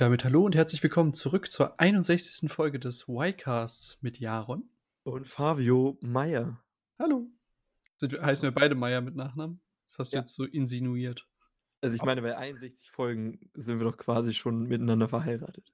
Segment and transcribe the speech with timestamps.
[0.00, 2.50] Und damit hallo und herzlich willkommen zurück zur 61.
[2.50, 4.70] Folge des Y-Casts mit Jaron.
[5.02, 6.64] Und Fabio Meier.
[6.98, 7.30] Hallo.
[7.98, 9.60] Sind, heißen wir beide Meier mit Nachnamen?
[9.84, 10.22] Das hast du Ja.
[10.22, 11.28] jetzt so insinuiert.
[11.82, 15.70] Also ich meine, bei 61 Folgen sind wir doch quasi schon miteinander verheiratet.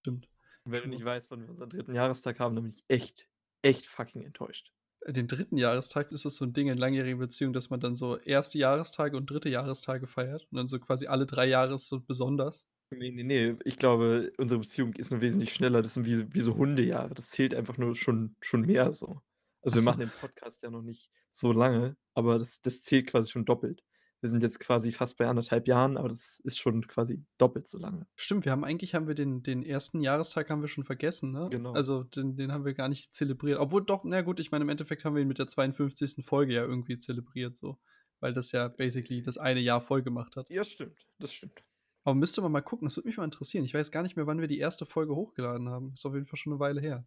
[0.00, 0.28] Stimmt.
[0.64, 3.28] Und wenn du nicht weißt, wann wir unseren dritten Jahrestag haben, dann bin ich echt,
[3.62, 4.72] echt fucking enttäuscht.
[5.06, 8.16] Den dritten Jahrestag ist es so ein Ding in langjährigen Beziehungen, dass man dann so
[8.16, 12.66] erste Jahrestage und dritte Jahrestage feiert und dann so quasi alle drei Jahre so besonders.
[12.90, 13.56] Nee, nee, nee.
[13.64, 15.82] Ich glaube, unsere Beziehung ist nur wesentlich schneller.
[15.82, 17.14] Das sind wie, wie so Hundejahre.
[17.14, 19.20] Das zählt einfach nur schon, schon mehr so.
[19.62, 23.30] Also wir machen den Podcast ja noch nicht so lange, aber das, das zählt quasi
[23.30, 23.84] schon doppelt.
[24.22, 27.78] Wir sind jetzt quasi fast bei anderthalb Jahren, aber das ist schon quasi doppelt so
[27.78, 28.06] lange.
[28.16, 31.48] Stimmt, wir haben eigentlich haben wir den, den ersten Jahrestag haben wir schon vergessen, ne?
[31.50, 31.72] Genau.
[31.72, 33.58] Also den, den haben wir gar nicht zelebriert.
[33.58, 36.24] Obwohl doch, na gut, ich meine, im Endeffekt haben wir ihn mit der 52.
[36.24, 37.78] Folge ja irgendwie zelebriert, so.
[38.18, 40.50] Weil das ja basically das eine Jahr voll gemacht hat.
[40.50, 41.06] Ja, stimmt.
[41.18, 41.62] Das stimmt.
[42.04, 43.64] Aber müsste man mal gucken, das würde mich mal interessieren.
[43.64, 45.92] Ich weiß gar nicht mehr, wann wir die erste Folge hochgeladen haben.
[45.94, 47.04] Ist auf jeden Fall schon eine Weile her.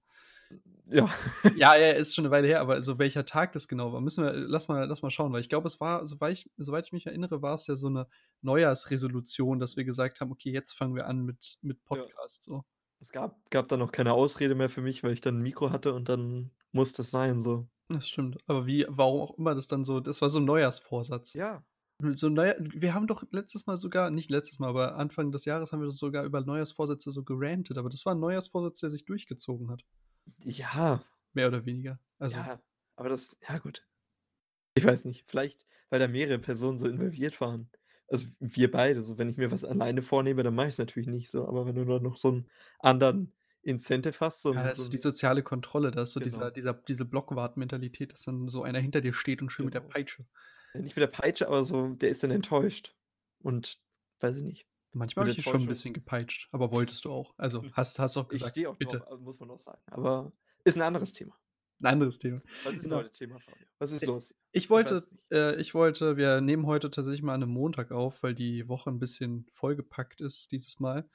[0.85, 1.09] Ja.
[1.55, 4.23] ja, ja, ist schon eine Weile her, aber so welcher Tag das genau war, müssen
[4.23, 6.93] wir, lass mal, lass mal schauen, weil ich glaube, es war, soweit ich, soweit ich
[6.93, 8.07] mich erinnere, war es ja so eine
[8.41, 12.43] Neujahrsresolution, dass wir gesagt haben, okay, jetzt fangen wir an mit, mit Podcast.
[12.43, 12.63] So.
[12.99, 15.71] Es gab, gab dann noch keine Ausrede mehr für mich, weil ich dann ein Mikro
[15.71, 17.67] hatte und dann muss das sein, so.
[17.89, 18.37] Das stimmt.
[18.47, 21.33] Aber wie, warum auch immer das dann so, das war so ein Neujahrsvorsatz.
[21.33, 21.63] Ja.
[21.99, 25.71] So Neujahr, wir haben doch letztes Mal sogar, nicht letztes Mal, aber Anfang des Jahres
[25.71, 29.05] haben wir doch sogar über Neujahrsvorsätze so gerantet, aber das war ein Neujahrsvorsatz, der sich
[29.05, 29.83] durchgezogen hat.
[30.39, 31.03] Ja.
[31.33, 31.99] Mehr oder weniger.
[32.19, 32.61] Also, ja.
[32.95, 33.85] Aber das, ja gut.
[34.75, 35.23] Ich weiß nicht.
[35.27, 37.69] Vielleicht, weil da mehrere Personen so involviert waren.
[38.09, 41.07] Also wir beide, so wenn ich mir was alleine vornehme, dann mache ich es natürlich
[41.07, 41.47] nicht so.
[41.47, 44.93] Aber wenn du dann noch so einen anderen Incentive hast, so, ja, das so ist
[44.93, 46.25] die soziale Kontrolle, da ist so Genau.
[46.25, 49.81] dieser, dieser, diese Blockwart-Mentalität, dass dann so einer hinter dir steht und schön mit der
[49.81, 49.93] Genau.
[49.93, 50.25] Peitsche.
[50.81, 52.95] Nicht mit der Peitsche, aber so, der ist dann enttäuscht.
[53.39, 53.79] Und
[54.19, 54.67] weiß ich nicht.
[54.93, 57.33] Manchmal habe ich schon ein bisschen gepeitscht, aber wolltest du auch.
[57.37, 58.99] Also hast, hast auch Ich gesagt, stehe auch bitte.
[58.99, 59.81] drauf, muss man auch sagen.
[59.87, 60.31] Aber
[60.63, 61.35] ist ein anderes Thema.
[61.81, 62.41] Ein anderes Thema.
[62.63, 62.97] Was ist Genau.
[62.97, 63.65] heute Thema, Fabio?
[63.79, 64.29] Was ist Äh, los?
[64.51, 65.31] Ich wollte, nicht.
[65.31, 68.91] äh, ich wollte, wir nehmen heute tatsächlich mal an einem Montag auf, weil die Woche
[68.91, 71.09] ein bisschen vollgepackt ist dieses Mal.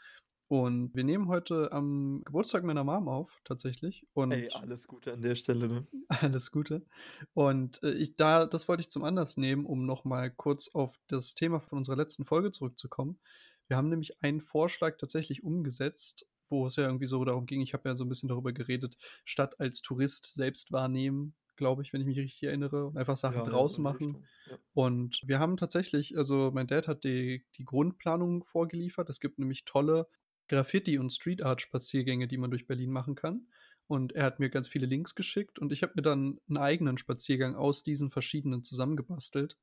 [0.48, 4.06] Und wir nehmen heute am Geburtstag meiner Mom auf, tatsächlich.
[4.14, 5.86] Und Ey, alles Gute an der Stelle, ne?
[6.08, 6.86] alles Gute.
[7.34, 11.34] Und äh, ich, da, das wollte ich zum Anlass nehmen, um nochmal kurz auf das
[11.34, 13.20] Thema von unserer letzten Folge zurückzukommen.
[13.66, 17.74] Wir haben nämlich einen Vorschlag tatsächlich umgesetzt, wo es ja irgendwie so darum ging, ich
[17.74, 22.00] habe ja so ein bisschen darüber geredet, Stadt als Tourist selbst wahrnehmen, glaube ich, wenn
[22.00, 24.24] ich mich richtig erinnere, und einfach Sachen Ja, draußen machen.
[24.48, 24.56] Ja.
[24.72, 29.10] Und wir haben tatsächlich, also mein Dad hat die, die Grundplanung vorgeliefert.
[29.10, 30.08] Es gibt nämlich tolle
[30.48, 33.46] Graffiti- und Street Art-Spaziergänge, die man durch Berlin machen kann.
[33.86, 36.98] Und er hat mir ganz viele Links geschickt und ich habe mir dann einen eigenen
[36.98, 39.56] Spaziergang aus diesen verschiedenen zusammengebastelt.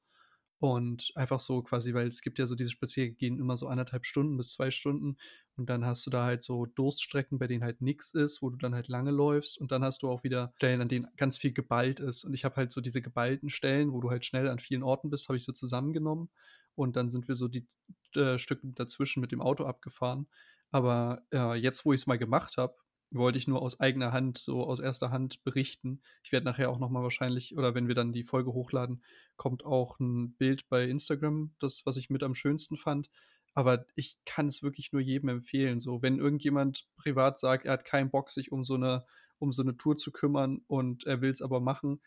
[0.60, 4.06] Und einfach so quasi, weil es gibt ja so diese Spaziergänge, gehen immer so anderthalb
[4.06, 5.18] Stunden bis zwei Stunden.
[5.58, 8.58] Und dann hast du da halt so Durststrecken, bei denen halt nichts ist, wo du
[8.58, 9.60] dann halt lange läufst.
[9.60, 12.24] Und dann hast du auch wieder Stellen, an denen ganz viel geballt ist.
[12.24, 15.10] Und ich habe halt so diese geballten Stellen, wo du halt schnell an vielen Orten
[15.10, 16.30] bist, habe ich so zusammengenommen.
[16.74, 17.68] Und dann sind wir so die
[18.16, 20.28] äh, Stücke dazwischen mit dem Auto abgefahren.
[20.72, 22.76] Aber äh, jetzt, wo ich es mal gemacht habe,
[23.12, 26.02] wollte ich nur aus eigener Hand, so aus erster Hand berichten.
[26.24, 29.04] Ich werde nachher auch nochmal wahrscheinlich, oder wenn wir dann die Folge hochladen,
[29.38, 33.10] kommt auch ein Bild bei Instagram, das, was ich mit am schönsten fand.
[33.54, 35.80] Aber ich kann es wirklich nur jedem empfehlen.
[35.80, 39.06] So, wenn irgendjemand privat sagt, er hat keinen Bock, sich um so eine,
[39.40, 42.02] um so eine Tour zu kümmern und er will es aber machen,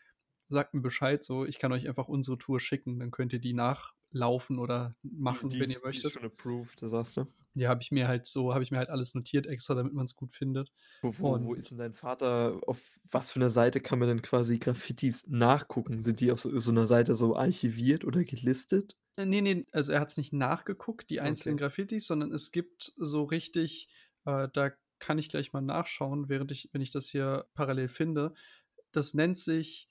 [0.47, 1.45] sagt mir Bescheid so.
[1.45, 3.53] Ich kann euch einfach unsere Tour schicken, dann könnt ihr die
[4.11, 6.11] nachlaufen oder machen, Die wenn ist- ihr die ist möchtet.
[6.11, 7.25] schon approved, sagst du.
[7.53, 10.05] Ja, habe ich mir halt so, habe ich mir halt alles notiert extra, damit man
[10.05, 10.71] es gut findet.
[11.01, 12.59] Wo, wo, wo ist denn dein Vater?
[12.67, 16.03] Auf was für einer Seite kann man denn quasi Graffitis nachgucken?
[16.03, 18.97] Sind die auf so, so einer Seite so archiviert oder gelistet?
[19.17, 21.57] Äh, Nee, nee, also er hat es nicht nachgeguckt, die einzelnen Okay.
[21.57, 23.89] Graffitis, sondern es gibt so richtig,
[24.25, 28.33] äh, da kann ich gleich mal nachschauen, während ich, wenn ich das hier parallel finde.
[28.91, 29.89] Das nennt sich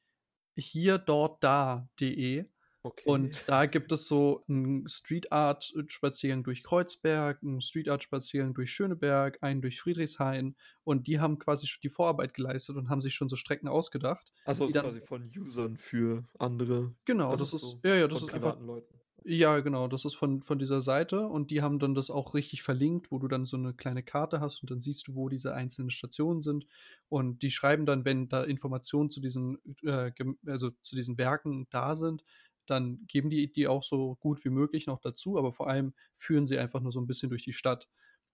[0.57, 2.47] hier, dort, da.de.
[2.89, 3.03] Okay.
[3.05, 8.55] Und da gibt es so einen Street Art Spaziergang durch Kreuzberg, einen Street Art Spaziergang
[8.55, 13.03] durch Schöneberg, einen durch Friedrichshain und die haben quasi schon die Vorarbeit geleistet und haben
[13.03, 14.33] sich schon so Strecken ausgedacht.
[14.47, 16.95] Achso, die ist dann- quasi von Usern für andere.
[17.05, 18.95] Genau, Also das ist, so ja, ja, das von ist einfach privaten Leuten.
[19.25, 22.63] Ja, genau, das ist von, von dieser Seite und die haben dann das auch richtig
[22.63, 25.53] verlinkt, wo du dann so eine kleine Karte hast und dann siehst du, wo diese
[25.55, 26.67] einzelnen Stationen sind
[27.09, 30.13] und die schreiben dann, wenn da Informationen zu diesen, äh,
[30.47, 32.23] also zu diesen Werken da sind,
[32.71, 36.47] dann geben die die auch so gut wie möglich noch dazu, aber vor allem führen
[36.47, 37.89] sie einfach nur so ein bisschen durch die Stadt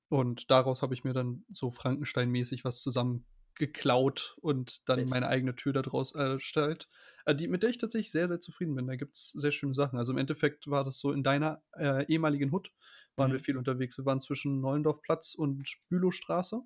[0.08, 5.08] und daraus habe ich mir dann so Frankenstein-mäßig was zusammengeklaut und dann Beste.
[5.08, 6.88] meine eigene Tür daraus erstellt.
[7.26, 8.86] Äh, die mit der ich tatsächlich sehr, sehr zufrieden bin.
[8.86, 9.98] Da gibt's sehr schöne Sachen.
[9.98, 12.70] Also, im Endeffekt war das so in deiner, äh, ehemaligen Hut
[13.16, 13.40] waren wir Mhm.
[13.40, 13.96] viel unterwegs.
[13.98, 16.62] Wir waren zwischen Neuendorfplatz und Bülowstraße.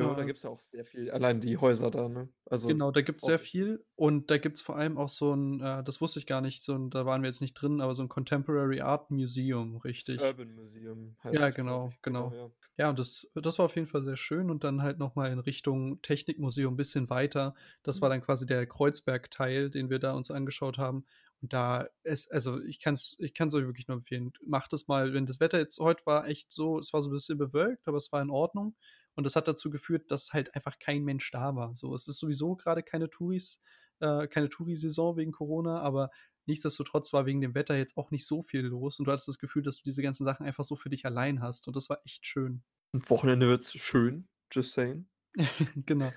[0.00, 2.32] Ja, da Äh gibt's ja auch sehr viel allein die Häuser da, ne?
[2.46, 5.60] Also, Genau, da gibt's sehr auch viel und da gibt's vor allem auch so 'n
[5.60, 7.94] äh, das wusste ich gar nicht, so 'n da waren wir jetzt nicht drin, aber
[7.94, 10.30] so 'n Contemporary Art Museum, Das richtig.
[10.30, 11.96] Urban Museum heißt Ja, das, genau.
[12.02, 12.34] Genau, genau.
[12.34, 12.50] ja.
[12.76, 15.30] Ja, und das das war auf jeden Fall sehr schön und dann halt noch mal
[15.32, 17.54] in Richtung Technikmuseum bisschen weiter.
[17.84, 18.10] Das war Mhm.
[18.10, 21.04] dann quasi der Kreuzberg-Teil, den wir da uns angeschaut haben.
[21.42, 24.32] Und da ist also, ich kann's ich kann's euch wirklich nur empfehlen.
[24.44, 27.12] Macht es mal, wenn das Wetter jetzt heute war echt so es war so 'n
[27.12, 28.76] bisschen bewölkt, aber es war in Ordnung.
[29.20, 31.76] Und das hat dazu geführt, dass halt einfach kein Mensch da war.
[31.76, 33.60] So, es ist sowieso grade keine Touris
[34.00, 36.10] äh, keine Touri-Saison wegen Corona, aber
[36.46, 39.38] nichtsdestotrotz war wegen dem Wetter jetzt auch nicht so viel los und du hattest das
[39.38, 42.00] Gefühl, dass du diese ganzen Sachen einfach so für dich allein hast und das war
[42.06, 42.62] echt schön.
[42.94, 45.06] Am Wochenende wird's schön, just saying.
[45.84, 46.14] Genau.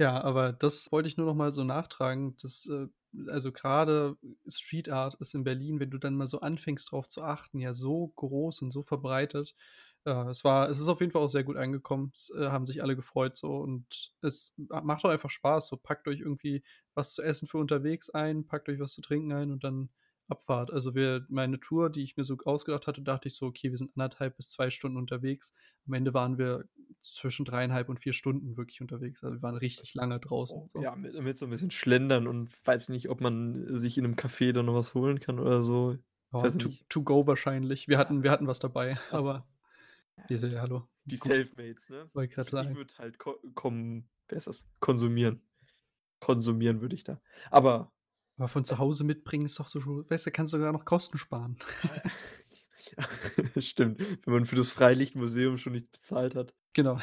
[0.00, 2.88] Ja, aber das wollte ich nur noch mal so nachtragen, dass, äh
[3.26, 4.16] also, grade
[4.46, 7.72] Street Art ist in Berlin, wenn du dann mal so anfängst, drauf zu achten, ja
[7.74, 9.54] so groß und so verbreitet.
[10.08, 12.10] Äh, es war es ist auf jeden Fall auch sehr gut angekommen.
[12.14, 15.68] Es, äh, haben sich alle gefreut so und es ma macht auch einfach Spaß.
[15.68, 16.62] So, packt euch irgendwie
[16.94, 19.90] was zu essen für unterwegs ein, packt euch was zu trinken ein und dann
[20.30, 20.70] Abfahrt.
[20.72, 23.78] Also, wir meine Tour, die ich mir so ausgedacht hatte, dachte ich so: „Okay, wir
[23.78, 25.54] sind 1,5 bis 2 Stunden unterwegs.“
[25.86, 26.68] Am Ende waren wir
[27.02, 29.24] zwischen 3,5 und 4 Stunden wirklich unterwegs.
[29.24, 30.84] Also, wir waren richtig lange draußen, Oh, so.
[30.84, 34.14] ja, mit mit so 'n bisschen Schlendern und weiß nicht, ob man sich in 'nem
[34.14, 35.94] Café dann noch was holen kann oder so.
[35.94, 36.00] Ich
[36.32, 37.88] Ja, to to go wahrscheinlich.
[37.88, 39.32] Wir hatten wir hatten was dabei, so.
[39.32, 39.46] aber
[40.18, 40.56] Ja, wir sind gut.
[40.56, 40.88] ja hallo.
[41.04, 41.16] Die.
[41.16, 42.10] Selfmates, ne?
[42.12, 44.64] Wollte Ich würde halt ko kom wie heißt das?
[44.80, 45.40] Konsumieren.
[46.20, 47.20] Konsumieren würde ich da.
[47.50, 47.92] Aber
[48.36, 49.80] Aber von zu Hause mitbringen ist doch so
[50.10, 51.56] weißt du, kannst sogar noch Kosten sparen.
[53.58, 56.54] Stimmt, wenn man für das Freilichtmuseum schon nichts bezahlt hat.
[56.72, 56.96] Genau.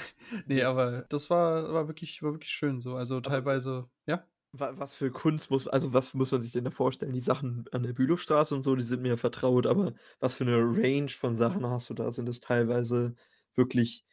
[0.45, 0.63] Ne, Ne.
[0.63, 2.95] aber das war war wirklich war wirklich schön so.
[2.95, 4.25] Also, teilweise ja?
[4.60, 7.13] Wa was für Kunst muss also, was muss man sich denn da vorstellen?
[7.13, 10.57] Die Sachen an der Bülowstraße und so, die sind mir vertraut, aber was für 'ne
[10.57, 12.12] Range von Sachen hast du da?
[12.12, 13.16] Sind das teilweise
[13.56, 14.06] wirklich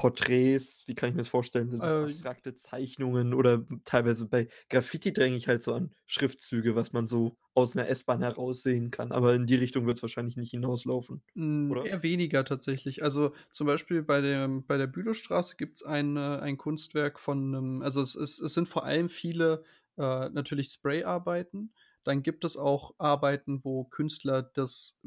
[0.00, 0.84] Porträts?
[0.86, 1.70] Wie kann ich mir das vorstellen?
[1.70, 6.74] Sind das Äh abstrakte Zeichnungen oder teilweise bei Graffiti denke ich halt so an Schriftzüge,
[6.76, 10.50] was man so aus 'ner S-Bahn heraussehen kann, aber in die Richtung wird's wahrscheinlich nicht
[10.52, 11.22] hinauslaufen,
[11.68, 11.90] oder?
[11.90, 13.02] eher weniger tatsächlich.
[13.02, 17.82] Also, zum Beispiel bei dem bei der Bülowstraße gibt's ein äh, ein Kunstwerk von 'nem
[17.82, 19.62] also, es es es sind vor allem viele,
[19.96, 21.72] äh, natürlich Sprayarbeiten.
[22.04, 25.00] Dann gibt es auch Arbeiten, wo Künstler das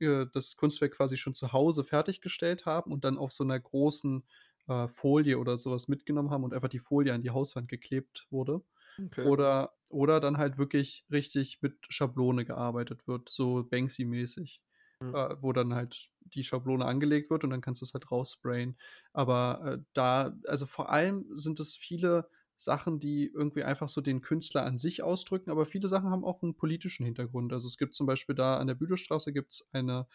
[0.00, 4.24] äh, das Kunstwerk quasi schon zu Hause fertiggestellt haben und dann auf so 'ner großen,
[4.68, 8.26] äh, Folie oder so was mitgenommen haben und einfach die Folie an die Hauswand geklebt
[8.30, 8.62] wurde.
[9.00, 9.30] Okay.
[9.30, 14.60] Oder oder dann halt wirklich richtig mit Schablone gearbeitet wird, so Banksy-mäßig,
[15.00, 15.12] Mhm.
[15.12, 18.78] äh, wo dann halt die Schablone angelegt wird und dann kannst du's halt raussprayen.
[19.12, 22.30] Aber, äh, da also, vor allem sind es viele
[22.60, 26.42] Sachen, die irgendwie einfach so den Künstler an sich ausdrücken, aber viele Sachen haben auch
[26.42, 27.52] 'n politischen Hintergrund.
[27.52, 30.06] Also, es gibt zum Beispiel da an der Bülowstraße gibt's eine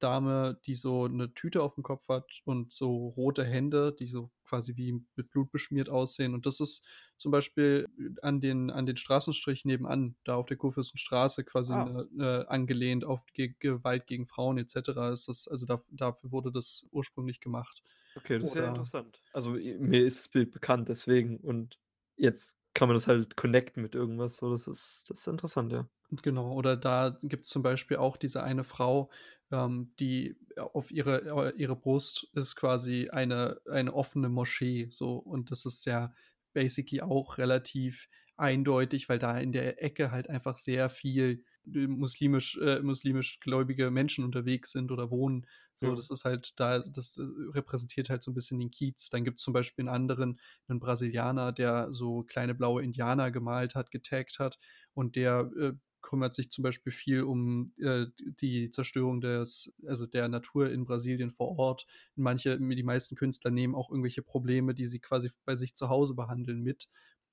[0.00, 4.76] Dame, die so 'ne Tüte aufm Kopf hat und so rote Hände, die so quasi
[4.76, 6.34] wie mit Blut beschmiert aussehen.
[6.34, 6.84] Und das ist
[7.18, 7.86] zum Beispiel
[8.22, 11.90] an den an den Straßenstrich nebenan, da auf der Kurfürstenstraße quasi, Ah.
[12.18, 16.52] äh, angelehnt auf ge Gewalt gegen Frauen et cetera ist das also, daf dafür wurde
[16.52, 17.82] das ursprünglich gemacht.
[18.16, 19.22] Okay, das ist ja Oder interessant.
[19.32, 21.78] Also, mir ist das Bild bekannt, deswegen und
[22.16, 25.88] jetzt kann man das halt connecten mit irgendwas so, das ist das ist interessant, ja.
[26.22, 29.10] Genau, oder da gibt's zum Beispiel auch diese eine Frau,
[29.52, 35.52] ähm, die auf ihre äh, ihre Brust ist quasi eine eine offene Moschee so und
[35.52, 36.12] das ist ja
[36.52, 42.80] basically auch relativ eindeutig, weil da in der Ecke halt einfach sehr viel, muslimisch äh,
[42.82, 45.46] muslimisch gläubige Menschen unterwegs sind oder wohnen.
[45.74, 45.96] So, Ja.
[45.96, 47.22] das ist halt da das, äh,
[47.54, 49.10] repräsentiert halt so 'n bisschen den Kiez.
[49.10, 50.38] Dann gibt's zum Beispiel 'n anderen
[50.68, 54.58] 'nen Brasilianer, der so kleine blaue Indianer gemalt hat, getaggt hat
[54.94, 60.28] und der, äh, kümmert sich zum Beispiel viel um, äh, die Zerstörung des also, der
[60.28, 61.86] Natur in Brasilien vor Ort.
[62.16, 66.14] Manche die meisten Künstler nehmen auch irgendwelche Probleme, die sie quasi bei sich zu Hause
[66.14, 66.88] behandeln, mit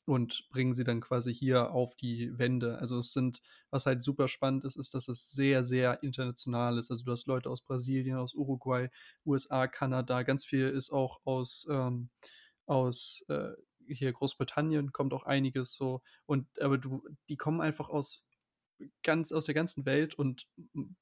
[0.07, 2.79] und bringen sie dann quasi hier auf die Wände.
[2.79, 6.91] Also, es sind was halt super spannend ist, ist, dass es sehr, sehr international ist.
[6.91, 8.89] Also, du hast Leute aus Brasilien, aus Uruguay,
[9.25, 12.09] USA, Kanada, ganz viel ist auch aus, ähm
[12.67, 13.51] aus, äh,
[13.87, 18.26] hier Großbritannien kommt auch einiges so und aber du die kommen einfach aus
[19.03, 20.47] ganz aus der ganzen Welt und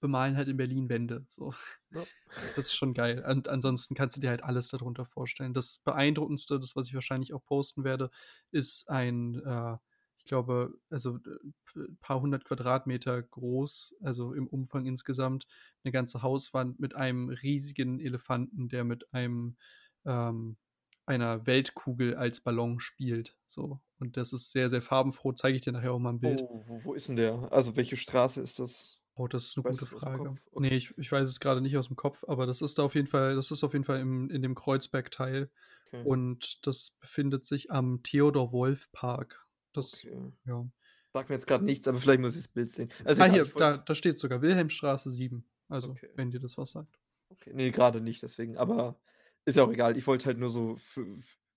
[0.01, 1.53] bemalen halt in Berlin Wände, so.
[1.91, 2.07] Ja.
[2.55, 3.23] Das ist schon geil.
[3.27, 5.53] Und ansonsten kannst du dir halt alles da drunter vorstellen.
[5.53, 8.11] Das Beeindruckendste, das, was ich wahrscheinlich auch posten werde,
[8.51, 9.77] ist ein, äh,
[10.19, 15.47] ich glaube, also, p paar 100 Quadratmeter groß, also, im Umfang insgesamt
[15.85, 19.57] 'ne ganze Hauswand mit einem riesigen Elefanten, der mit einem,
[20.05, 20.57] ähm
[21.07, 23.81] einer Weltkugel als Ballon spielt, so.
[23.99, 26.45] Und das ist sehr, sehr farbenfroh, zeige ich dir nachher auch mal 'n Bild.
[26.47, 27.51] Oh, wo wo ist 'n der?
[27.51, 28.99] Also, welche Straße ist das?
[29.17, 30.37] Oh, das ist 'ne Weißt gute Frage.
[30.55, 30.75] Okay.
[30.75, 33.35] ich ich weiß es grade nicht aus'm Kopf, aber das ist da auf jeden Fall
[33.35, 35.49] das ist auf jeden Fall im in dem Kreuzberg-Teil
[35.93, 36.05] Okay.
[36.05, 39.47] und das befindet sich am Theodor-Wolff-Park.
[39.73, 40.35] Das Okay.
[40.45, 40.65] ja.
[41.13, 42.89] Sagt mir jetzt grad nichts, aber vielleicht muss ich das Bild sehen.
[43.05, 46.09] Also, Ah, hier, da da steht's sogar, Wilhelmstraße 7, also, Okay.
[46.13, 46.97] wenn dir das was sagt.
[47.31, 48.99] Okay, ne, grade nicht, deswegen, aber
[49.45, 49.97] ist ja auch egal.
[49.97, 50.77] Ich wollte halt nur so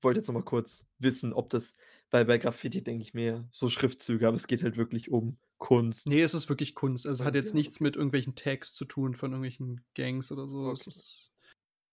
[0.01, 1.77] wollte jetzt noch mal kurz wissen, ob das
[2.11, 6.07] weil bei Graffiti denke ich mir so Schriftzüge, aber es geht halt wirklich um Kunst.
[6.07, 7.07] Ne, es ist wirklich Kunst.
[7.07, 10.71] Also, es hat jetzt nichts mit irgendwelchen Tags zu tun von irgendwelchen Gangs oder so.
[10.71, 10.93] Es Okay.
[10.97, 11.33] ist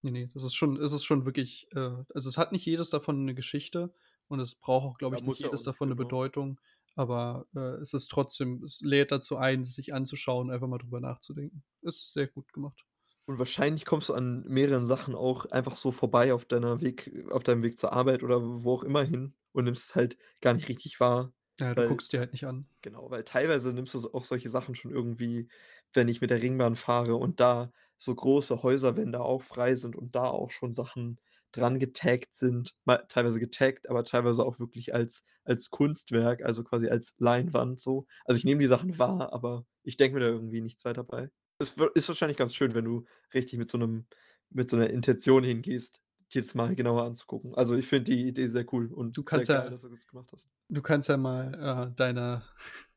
[0.04, 1.80] ne, ne, das ist schon es ist schon wirklich, äh
[2.14, 3.94] also, es hat nicht jedes davon 'ne Geschichte
[4.28, 5.98] und es braucht auch, glaube ich, nicht ja jedes davon genau.
[5.98, 6.62] Bedeutung,
[6.96, 11.02] aber, äh, es ist trotzdem es lädt dazu ein, es sich anzuschauen, einfach mal drüber
[11.02, 11.64] nachzudenken.
[11.82, 12.86] Ist sehr gut gemacht.
[13.28, 17.44] Und wahrscheinlich kommst du an mehreren Sachen auch einfach so vorbei auf deiner Weg auf
[17.44, 20.68] deinem Weg zur Arbeit oder wo auch immer hin und nimmst es halt gar nicht
[20.70, 22.70] richtig wahr, Ja, du weil guckst dir halt nicht an.
[22.82, 25.50] genau, weil teilweise nimmst du auch solche Sachen schon irgendwie,
[25.94, 30.16] wenn ich mit der Ringbahn fahre und da so große Häuserwände auch frei sind und
[30.16, 31.20] da auch schon Sachen
[31.52, 36.90] dran getaggt sind, mal teilweise getaggt, aber teilweise auch wirklich als als Kunstwerk, also, quasi
[36.90, 38.08] als Leinwand so.
[38.26, 41.30] Also, ich nehme die Sachen wahr, aber ich denke mir da irgendwie nichts weiter bei.
[41.62, 44.06] Es ist wahrscheinlich ganz schön, wenn du richtig mit so 'nem
[44.50, 46.02] mit so 'ner Intention hingehst,
[46.34, 47.56] dir das mal genauer anzugucken.
[47.56, 49.90] Also, ich finde die Idee sehr cool und Du sehr kannst geil, ja dass du
[49.90, 50.50] das gemacht hast.
[50.70, 52.44] du kannst ja mal, äh, deine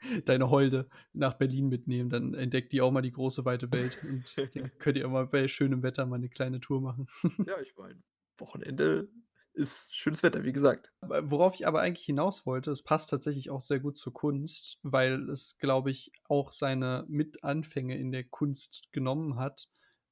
[0.26, 4.36] deine Holde nach Berlin mitnehmen, dann entdeckt die auch mal die große, weite Welt und
[4.52, 7.08] dann könnt ihr auch mal bei schönem Wetter mal 'ne kleine Tour machen.
[7.46, 8.02] Ja, ich meine,
[8.36, 9.08] Wochenende
[9.58, 10.90] ist schönes Wetter, wie gesagt.
[11.02, 15.28] Worauf ich aber eigentlich hinaus wollte, es passt tatsächlich auch sehr gut zur Kunst, weil
[15.28, 19.68] es, glaube ich, auch seine Mit-Anfänge in der Kunst genommen hat,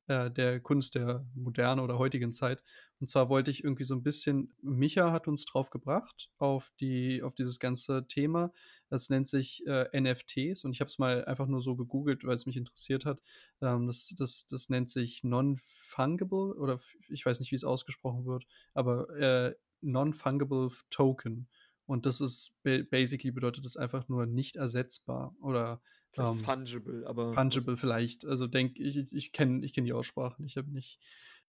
[0.09, 2.63] äh, der Kunst der Moderne oder heutigen Zeit.
[3.01, 7.23] Und zwar wollte ich irgendwie so 'n bisschen Micha hat uns drauf gebracht auf die
[7.23, 8.53] auf dieses ganze Thema.
[8.89, 12.47] Das nennt sich, äh, NFTs und ich habe es mal einfach nur so gegoogelt, weil's
[12.47, 13.21] mich interessiert hat.
[13.61, 19.11] Ähm, das das das nennt sich Non-Fungible oder ich weiß nicht, wie's ausgesprochen wird, aber,
[19.19, 21.49] äh, Non-Fungible Token.
[21.87, 25.83] Und das ist ba basically bedeutet das einfach nur nicht ersetzbar oder,
[26.17, 28.25] ähm fungible, aber fungible vielleicht.
[28.25, 31.01] Also, denke ich ich ich kenne ich kenne die Aussprache nicht, habe nicht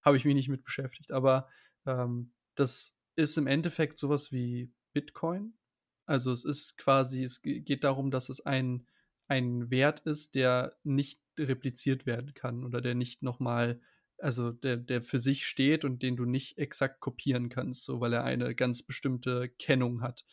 [0.08, 1.14] habe ich mich nicht mit beschäftigt.
[1.14, 1.50] Aber,
[1.88, 5.56] ähm, das ist im Endeffekt so was wie Bitcoin.
[6.08, 8.88] Also, es ist quasi es ge geht darum, dass es ein
[9.30, 13.82] ein Wert ist, der nicht repliziert werden kann oder der nicht noch mal
[14.20, 18.14] also, der der für sich steht und den du nicht exakt kopieren kannst, so, weil
[18.14, 20.26] er eine ganz bestimmte Kennung hat.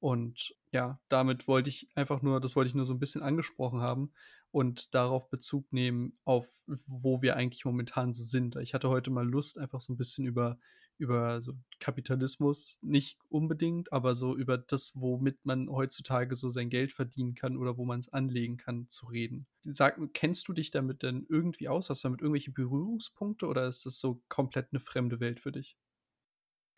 [0.00, 3.80] Und ja, damit wollte ich einfach nur das wollte ich nur so 'n bisschen angesprochen
[3.82, 4.12] haben
[4.52, 6.48] und darauf Bezug nehmen, auf
[6.86, 8.56] wo wir eigentlich momentan so sind.
[8.56, 10.58] Ich hatte heute mal Lust, einfach so 'n bisschen über
[10.98, 16.92] über so Kapitalismus nicht unbedingt, aber so über das, womit man heutzutage so sein Geld
[16.92, 19.46] verdienen kann oder wo man's anlegen kann, zu reden.
[19.64, 21.88] Sag kennst du dich damit denn irgendwie aus?
[21.90, 25.74] Hast du damit irgendwelche Berührungspunkte oder ist das so komplett 'ne fremde Welt für dich?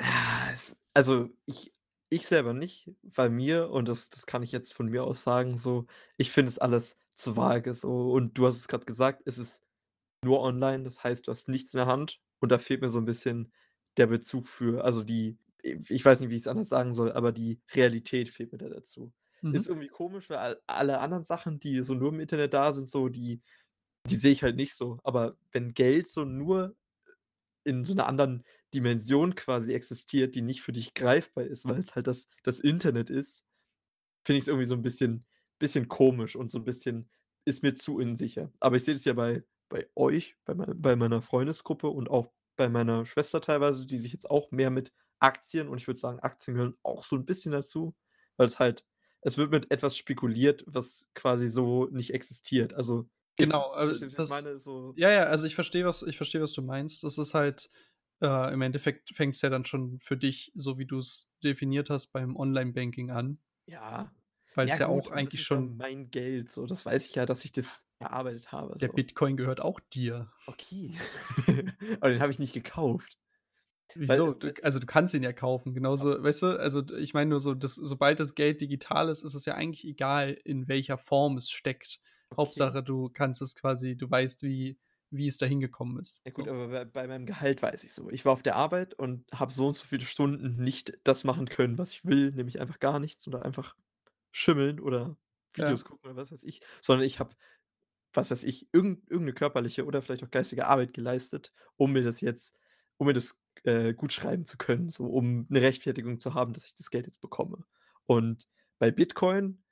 [0.00, 1.72] Ah, es also, ich
[2.10, 5.56] ich selber nicht, weil mir und das das kann ich jetzt von mir aus sagen,
[5.56, 5.86] so,
[6.18, 9.64] ich finde es alles zu vage so und du hast es grad gesagt, es ist
[10.24, 12.98] nur online, das heißt, du hast nichts in der Hand und da fehlt mir so
[13.00, 13.52] 'n bisschen
[13.98, 17.60] der Bezug für, also, die ich weiß nicht, wie ich's anders sagen soll, aber die
[17.74, 19.12] Realität fehlt mir da dazu.
[19.52, 19.68] Ist Mhm.
[19.68, 23.08] irgendwie komisch, weil all alle anderen Sachen, die so nur im Internet da sind, so,
[23.10, 23.42] die
[24.10, 24.98] die sehe ich halt nicht so.
[25.04, 26.76] Aber wenn Geld so nur
[27.64, 32.06] in so 'ner anderen Dimension quasi existiert, die nicht für dich greifbar ist, weil's halt
[32.08, 33.44] das das Internet ist,
[34.26, 35.26] finde ich's irgendwie so 'n bisschen
[35.62, 37.10] bisschen komisch und so 'n bisschen
[37.46, 38.52] ist mir zu unsicher.
[38.60, 42.68] Aber ich sehe das ja bei bei euch, bei bei meiner Freundesgruppe und auch bei
[42.70, 46.54] meiner Schwester teilweise, die sich jetzt auch mehr mit Aktien und ich würde sagen, Aktien
[46.56, 47.96] gehören auch so 'n bisschen dazu,
[48.38, 48.86] weil's halt
[49.22, 52.74] es wird mit etwas spekuliert, was quasi so nicht existiert.
[52.74, 54.58] Also, Genau, du, wie ich das meine?
[54.58, 57.02] So ja, ja, also, ich verstehe, was ich verstehe, was du meinst.
[57.04, 57.70] Das ist halt
[58.22, 62.36] äh, im Endeffekt fängt's ja dann schon für dich, so wie du's definiert hast, beim
[62.36, 63.38] Onlinebanking an
[63.68, 64.12] Ja.
[64.56, 66.66] Ja weil's ja gut, auch eigentlich ist ja schon mein Geld, so.
[66.66, 68.94] Das weiß ich ja, dass ich das erarbeitet habe, Der so.
[68.94, 70.30] Bitcoin gehört auch dir.
[70.46, 70.94] Okay.
[72.00, 73.18] Aber den habe ich nicht gekauft.
[73.94, 74.42] Weil, Wieso?
[74.42, 76.46] weißt also, du kannst ihn ja kaufen, genauso weißt du?
[76.58, 79.84] Also, ich meine nur so, dass sobald das Geld digital ist, ist es ja eigentlich
[79.86, 82.00] egal, in welcher Form es steckt.
[82.30, 82.40] Okay.
[82.40, 84.78] Hauptsache, du kannst es quasi du weißt, wie
[85.10, 86.50] wie es dahin gekommen ist, Ja gut, so.
[86.50, 88.08] aber bei bei meinem Gehalt weiß ich so.
[88.10, 91.48] Ich war auf der Arbeit und habe so und so viele Stunden nicht das machen
[91.50, 93.76] können, was ich will, nämlich einfach gar nichts oder einfach
[94.32, 95.16] schimmeln oder
[95.58, 95.78] Ja.
[95.78, 97.34] Videos gucken oder was weiß ich, sondern ich habe,
[98.14, 102.02] was weiß ich, irgend irgend 'ne körperliche oder vielleicht auch geistige Arbeit geleistet, um mir
[102.04, 102.56] das jetzt
[102.98, 106.74] um mir das äh, gutschreiben zu können, so um 'ne Rechtfertigung zu haben, dass ich
[106.76, 107.64] das Geld jetzt bekomme.
[108.06, 108.48] Und
[108.80, 109.64] bei Bitcoin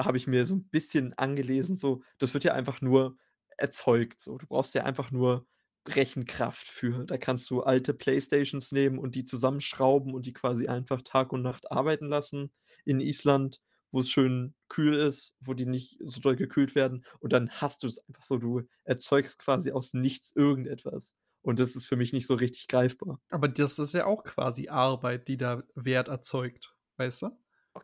[0.00, 3.18] habe ich mir so 'n bisschen angelesen, so, das wird ja einfach nur
[3.58, 4.38] erzeugt so.
[4.38, 5.46] Du brauchst ja einfach nur
[5.88, 7.04] Rechenkraft für.
[7.06, 11.42] Da kannst du alte Playstations nehmen und die zusammenschrauben und die quasi einfach Tag und
[11.42, 12.52] Nacht arbeiten lassen
[12.86, 13.60] in Island,
[13.94, 17.04] wo's schön kühl ist, wo die nicht so doll gekühlt werden.
[17.20, 18.38] Und dann hast du's einfach so.
[18.38, 21.16] Du erzeugst quasi aus nichts irgendetwas.
[21.42, 23.20] Und das ist für mich nicht so richtig greifbar.
[23.30, 27.30] Aber das ist ja auch quasi Arbeit, die da Wert erzeugt, weißt du?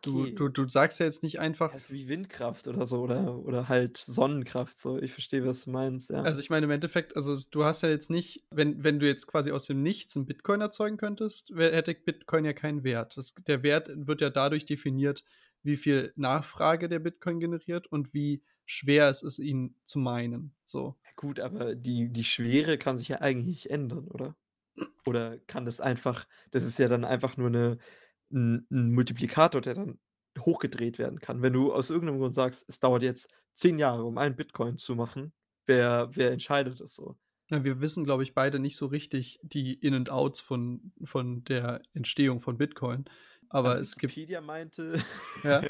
[0.03, 0.35] Du Okay.
[0.35, 3.97] du du sagst ja jetzt nicht einfach ist wie Windkraft oder so oder oder halt
[3.97, 4.97] Sonnenkraft so.
[4.99, 6.23] Ich verstehe, was du meinst, ja.
[6.23, 9.25] Also, ich meine im Endeffekt also, du hast ja jetzt nicht wenn wenn du jetzt
[9.25, 13.17] quasi aus dem Nichts 'n Bitcoin erzeugen könntest, hätte Bitcoin ja keinen Wert.
[13.17, 15.23] Das der Wert wird ja dadurch definiert,
[15.63, 20.95] wie viel Nachfrage der Bitcoin generiert und wie schwer es ist, ihn zu minen, so.
[21.17, 24.35] Gut, aber die die Schwere kann sich ja eigentlich nicht ändern, oder?
[25.05, 27.77] Oder kann das einfach das ist ja dann einfach nur 'ne
[28.33, 29.99] 'n 'n Multiplikator, der dann
[30.39, 31.41] hochgedreht werden kann.
[31.41, 34.77] Wenn du aus irgend 'nem Grund sagst: „Es dauert jetzt 10 Jahre, um einen Bitcoin
[34.77, 35.33] zu machen“,
[35.67, 37.17] wer wer entscheidet das so?
[37.51, 41.43] Ja, wir wissen, glaube ich, beide nicht so richtig die In und Outs von von
[41.45, 43.05] der Entstehung von Bitcoin,
[43.53, 44.93] aber Also, es gibt Wikipedia meinte,
[45.43, 45.67] Ja.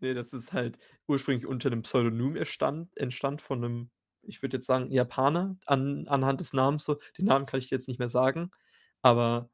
[0.00, 3.90] ne, dass es halt ursprünglich unter 'nem Pseudonym erstand entstand von 'nem,
[4.22, 6.98] ich würde jetzt sagen, Japaner an anhand des Namens so.
[7.18, 8.50] Den Namen kann ich dir jetzt nicht mehr sagen,
[9.02, 9.50] aber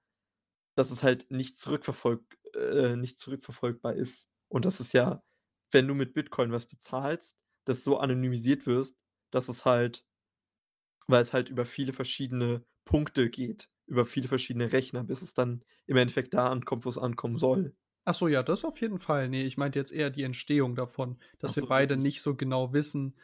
[0.76, 2.22] dass es halt nicht zurückverfolg
[2.56, 4.28] äh, nicht zurückverfolgbar ist.
[4.48, 5.22] Und das ist ja,
[5.72, 8.96] wenn du mit Bitcoin was bezahlst, das so anonymisiert wirst,
[9.32, 10.04] dass es halt
[11.08, 15.64] weil es halt über viele verschiedene Punkte geht, über viele verschiedene Rechner, bis es dann
[15.86, 17.74] im Endeffekt da ankommt, wo's ankommen soll.
[18.04, 19.28] Ach so, ja, das auf jeden Fall.
[19.28, 22.02] Ne, ich meinte jetzt eher die Entstehung davon, dass wir so, beide wirklich?
[22.14, 23.18] nicht so genau wissen,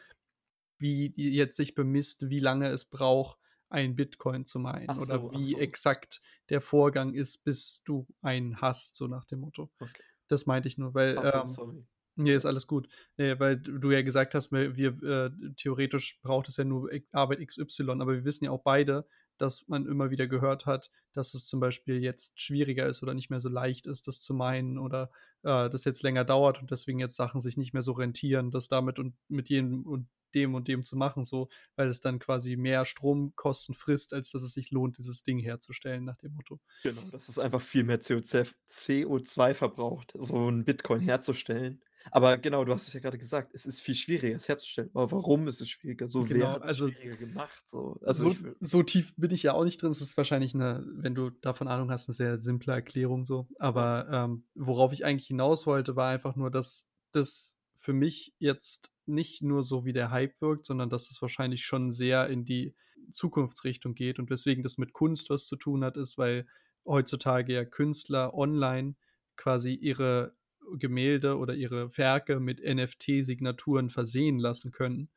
[0.79, 5.31] wie jetzt sich bemisst, wie lange es braucht, ein Bitcoin zu minen Ach oder so,
[5.31, 5.57] wie so.
[5.59, 9.71] exakt der Vorgang ist, bis du einen hast, so nach dem Motto.
[9.79, 10.03] Okay.
[10.27, 11.85] Das meinte ich nur, weil, Ach so, ähm sorry.
[12.15, 12.87] ne, ist alles gut.
[13.17, 17.39] Ne, weil du ja gesagt hast, weil wir, äh theoretisch braucht es ja nur Arbeit
[17.41, 19.07] XY, aber wir wissen ja auch beide,
[19.41, 23.29] dass man immer wieder gehört hat, dass es zum Beispiel jetzt schwieriger ist oder nicht
[23.29, 25.11] mehr so leicht ist, das zu minen oder,
[25.43, 28.67] äh, das jetzt länger dauert und deswegen jetzt Sachen sich nicht mehr so rentieren, das
[28.67, 32.55] damit und mit jedem und dem und dem zu machen so, weil es dann quasi
[32.57, 36.59] mehr Stromkosten frisst, als dass es sich lohnt, dieses Ding herzustellen, nach dem Motto.
[36.83, 41.83] Genau, dass es einfach viel mehr CO2 CO2 verbraucht, so 'n Bitcoin herzustellen.
[42.11, 44.91] Aber genau, du hast es ja grade gesagt, es ist viel schwieriger, es herzustellen.
[44.93, 46.07] Aber warum ist es schwieriger?
[46.07, 47.99] So, wer Genau, hat's also schwieriger gemacht so?
[48.03, 49.91] Also, so so tief bin ich ja auch nicht drin.
[49.91, 53.47] Es ist wahrscheinlich 'ne wenn du davon Ahnung hast, 'ne sehr simple Erklärung so.
[53.59, 57.56] Aber, ähm, worauf ich eigentlich hinaus wollte, war einfach nur, dass das
[57.87, 61.89] für mich jetzt nicht nur so wie der Hype wirkt, sondern dass es wahrscheinlich schon
[61.89, 62.75] sehr in die
[63.13, 66.45] Zukunftsrichtung geht und weswegen das mit Kunst was zu tun hat, ist, weil
[66.85, 68.95] heutzutage ja Künstler online
[69.37, 70.35] quasi ihre
[70.73, 75.09] Gemälde oder ihre Werke mit NFT-Signaturen versehen lassen können.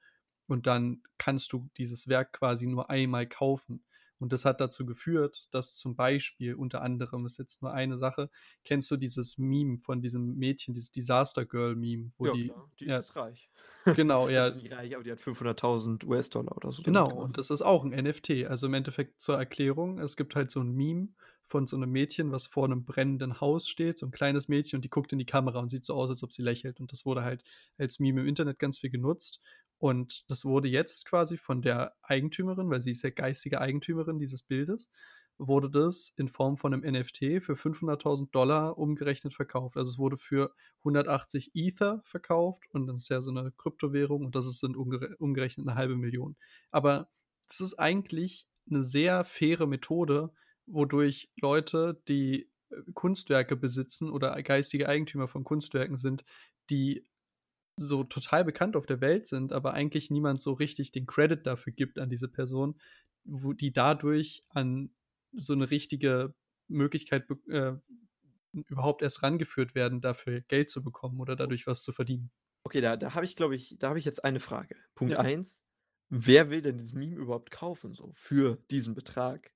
[0.46, 3.82] Und dann kannst du dieses Werk quasi nur einmal kaufen.
[4.20, 8.30] Und das hat dazu geführt, dass zum Beispiel unter anderem ist jetzt nur eine Sache
[8.64, 12.70] kennst du dieses Meme von diesem Mädchen, dieses Disaster Girl Meme, wo Ja die klar,
[12.78, 13.50] die ist ja jetzt reich.
[13.92, 14.46] genau, ja.
[14.46, 17.84] Also, nicht reich, aber die hat 500.000 US-Dollar oder so Genau, und das ist auch
[17.84, 18.46] 'n NFT.
[18.46, 21.08] Also, im Endeffekt zur Erklärung, es gibt halt so 'n Meme
[21.50, 24.82] von so 'nem Mädchen, was vor 'nem brennenden Haus steht, so 'n kleines Mädchen und
[24.84, 26.80] die guckt in die Kamera und sieht so aus, als ob sie lächelt.
[26.80, 27.44] Und das wurde halt
[27.78, 29.40] als Meme im Internet ganz viel genutzt.
[29.78, 34.42] Und das wurde jetzt quasi von der Eigentümerin, weil sie ist ja geistige Eigentümerin dieses
[34.44, 34.90] Bildes,
[35.38, 39.76] wurde das in Form von 'nem NFT für 500.000 $ umgerechnet verkauft.
[39.78, 44.36] Also, es wurde für 180 Ether verkauft und das ist ja so 'ne Kryptowährung und
[44.36, 46.36] das sind umgere umgerechnet 'ne 1.000.000.
[46.70, 47.08] Aber
[47.48, 50.30] das ist eigentlich 'ne sehr faire Methode,
[50.72, 56.24] wodurch Leute, die, äh, Kunstwerke besitzen oder geistige Eigentümer von Kunstwerken sind,
[56.70, 57.06] die
[57.76, 61.72] so total bekannt auf der Welt sind, aber eigentlich niemand so richtig den Credit dafür
[61.74, 62.80] gibt an diese Person,
[63.24, 64.94] wo die dadurch an
[65.32, 66.34] so 'ne richtige
[66.68, 67.74] Möglichkeit äh,
[68.68, 72.30] überhaupt erst rangeführt werden, dafür Geld zu bekommen oder dadurch was zu verdienen.
[72.66, 74.76] Okay, da da habe ich, glaube ich da habe ich jetzt eine Frage.
[74.94, 75.18] Punkt Ja.
[75.18, 75.64] 1:
[76.10, 79.52] Wer will denn dieses Meme überhaupt kaufen so für diesen Betrag?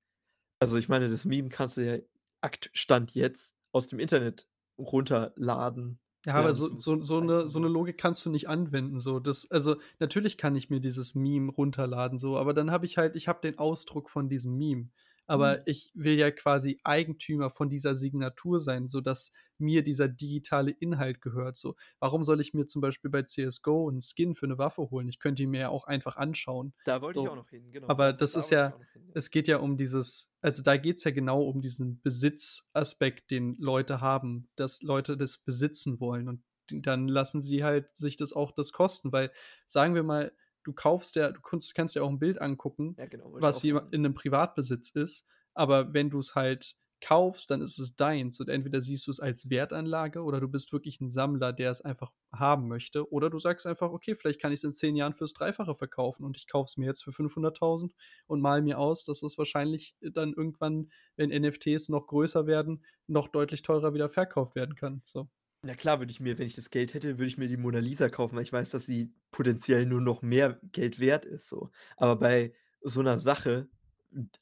[0.65, 1.99] Also, ich meine, das Meme kannst du ja
[2.41, 4.49] akt Stand jetzt aus dem Internet
[4.79, 7.69] runterladen, Ja, aber so so so 'ne so 'ne so.
[7.69, 9.21] Logik kannst du nicht anwenden, so.
[9.21, 13.15] Das also, natürlich kann ich mir dieses Meme runterladen so, aber dann habe ich halt
[13.15, 14.89] ich habe den Ausdruck von diesem Meme.
[15.27, 15.67] Aber Mhm.
[15.67, 21.57] ich will ja quasi Eigentümer von dieser Signatur sein, sodass mir dieser digitale Inhalt gehört
[21.59, 21.77] so.
[22.01, 25.09] Warum soll ich mir zum Beispiel bei CS:GO 'n Skin für 'ne Waffe holen?
[25.09, 26.75] Ich könnte ihn mir ja auch einfach anschauen.
[26.87, 27.97] Da wollte ich So, auch noch hin, genau.
[27.97, 29.17] aber Da das da ist ich ja hin, ja.
[29.17, 34.01] es geht ja um dieses also, da geht's ja genau um diesen Besitzaspekt, den Leute
[34.01, 38.73] haben, dass Leute das besitzen wollen und dann lassen sie halt sich das auch das
[38.73, 39.31] kosten, weil
[39.67, 40.33] sagen wir mal,
[40.65, 43.53] du kaufst ja du kunst kannst dir auch 'n Bild angucken, Ja, genau, ich was
[43.53, 43.93] auch jema sagen.
[43.93, 48.81] in 'nem Privatbesitz ist, aber wenn du's halt kaufst, dann ist es deins und entweder
[48.81, 53.11] siehst du's als Wertanlage oder du bist wirklich 'n Sammler, der es einfach haben möchte
[53.13, 56.37] oder du sagst einfach: „Okay, vielleicht kann ich's in 10 Jahren fürs Dreifache verkaufen und
[56.39, 57.93] ich kaufe es mir jetzt für 500.000
[58.27, 63.29] und male mir aus, dass es wahrscheinlich dann irgendwann, wenn NFTs noch größer werden, noch
[63.29, 65.29] deutlich teurer wieder verkauft werden kann“, so.
[65.67, 67.79] Na klar, würde ich mir wenn ich das Geld hätte, würde ich mir die Mona
[67.79, 71.71] Lisa kaufen, weil ich weiß, dass sie potenziell nur noch mehr Geld wert ist so.
[71.97, 73.69] Aber bei so 'ner Sache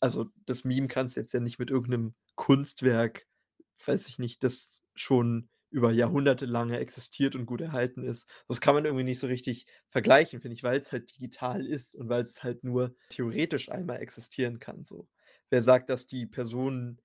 [0.00, 3.26] also, das Meme kannst du jetzt ja nicht mit irgend 'nem Kunstwerk,
[3.86, 8.28] weiß ich nicht, das schon über Jahrhunderte lange existiert und gut erhalten ist.
[8.48, 12.08] Das kann man irgendwie nicht so richtig vergleichen, finde ich, weil's halt digital ist und
[12.10, 15.08] weil's halt nur theoretisch einmal existieren kann so.
[15.50, 17.00] Wer sagt, dass die Person,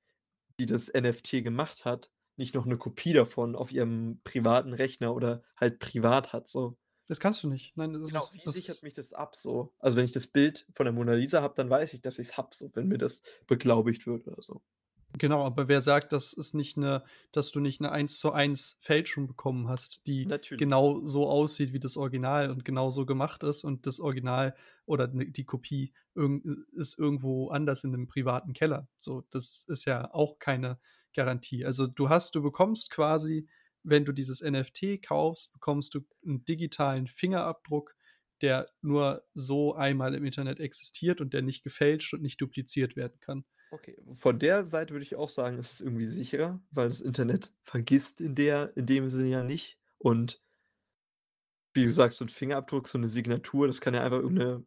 [0.59, 5.43] die das NFT gemacht hat, nicht noch 'ne Kopie davon auf ihrem privaten Rechner oder
[5.57, 6.77] halt privat hat so?
[7.09, 7.75] Das kannst du nicht.
[7.77, 9.73] Nein, das Genau, ist wie sichert das mich das ab so?
[9.79, 12.37] Also, wenn ich das Bild von der Mona Lisa habe, dann weiß ich, dass ich's
[12.37, 14.61] habe so, wenn mir das beglaubigt wird oder so.
[15.15, 19.67] Genau, aber wer sagt, dass es nicht 'ne dass du nicht 'ne Eins-zu-eins Fälschung bekommen
[19.69, 20.57] hast, die Natürlich.
[20.57, 24.53] genau so aussieht wie das Original und genauso gemacht ist und das Original
[24.85, 25.93] oder ne die Kopie
[26.73, 28.89] ist irgendwo anders in 'nem privaten Keller.
[28.99, 30.79] So, das ist ja auch keine
[31.17, 31.65] Garantie.
[31.65, 33.49] Also, du hast du bekommst quasi,
[33.83, 37.95] wenn du dieses NFT kaufst, bekommst du 'n digitalen Fingerabdruck,
[38.41, 43.19] der nur so einmal im Internet existiert und der nicht gefälscht und nicht dupliziert werden
[43.21, 43.45] kann.
[43.73, 47.53] Okay, von der Seite würde ich auch sagen, ist es irgendwie sicherer, weil das Internet
[47.63, 50.41] vergisst in der in dem Sinne ja nicht und
[51.75, 54.65] wie du sagst, so 'n Fingerabdruck, so 'ne Signatur, das kann ja einfach irgend 'ne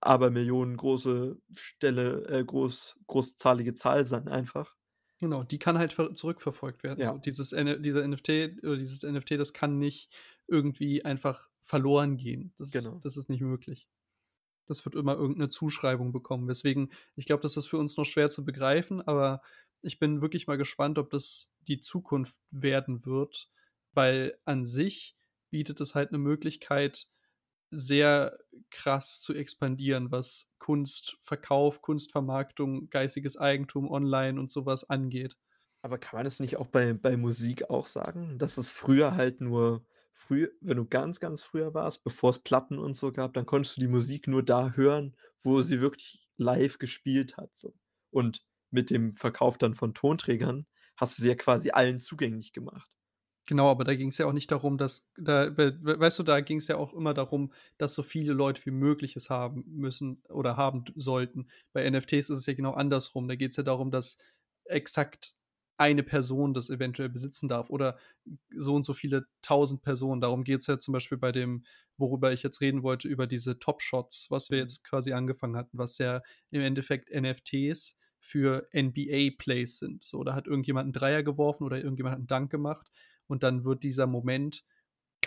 [0.00, 4.74] abermillionengroße Stelle äh, groß großzahlige Zahl sein einfach.
[5.22, 7.04] Genau, die kann halt ver zurückverfolgt werden.
[7.04, 7.22] So Ja.
[7.24, 10.10] dieses N dieser NFT oder dieses NFT, das kann nicht
[10.48, 12.54] irgendwie einfach verloren gehen.
[12.58, 13.02] Das Genau.
[13.02, 13.88] das ist nicht möglich.
[14.68, 18.06] Das wird immer irgend 'ne Zuschreibung bekommen, weswegen ich glaube, das ist für uns noch
[18.06, 19.42] schwer zu begreifen, aber
[19.82, 23.50] ich bin wirklich mal gespannt, ob das die Zukunft werden wird,
[23.92, 25.16] weil an sich
[25.50, 27.11] bietet es halt 'ne Möglichkeit,
[27.72, 28.38] sehr
[28.70, 35.36] krass zu expandieren, was Kunstverkauf, Kunstvermarktung, geistiges Eigentum online und so was angeht.
[35.82, 39.40] Aber kann man das nicht auch bei bei Musik auch sagen, dass es früher halt
[39.40, 43.76] nur früh wenn du ganz, ganz früher warst, bevor's Platten und so gab, dann konntest
[43.76, 47.74] du die Musik nur da hören, wo sie wirklich live gespielt hat so.
[48.10, 52.90] Und mit dem Verkauf dann von Tonträgern hast du sie ja quasi allen zugänglich gemacht.
[53.52, 56.68] Genau, aber da ging's ja auch nicht darum, dass da we weißt du, da ging's
[56.68, 60.84] ja auch immer darum, dass so viele Leute wie möglich es haben müssen oder haben
[60.96, 61.48] sollten.
[61.74, 63.28] Bei NFTs ist es ja genau andersrum.
[63.28, 64.16] Da geht's ja darum, dass
[64.64, 65.34] exakt
[65.76, 67.98] eine Person das eventuell besitzen darf oder
[68.56, 70.22] so und so viele 1.000 Personen.
[70.22, 71.66] Darum geht's ja zum Beispiel bei dem,
[71.98, 74.62] worüber ich jetzt reden wollte, über diese Top Shots, was wir Mhm.
[74.62, 80.04] jetzt quasi angefangen hatten, was ja im Endeffekt NFTs für NBA Plays sind.
[80.04, 82.88] So, da hat irgendjemand 'n Dreier geworfen oder irgendjemand hat 'n Dank gemacht
[83.32, 84.64] und dann wird dieser Moment,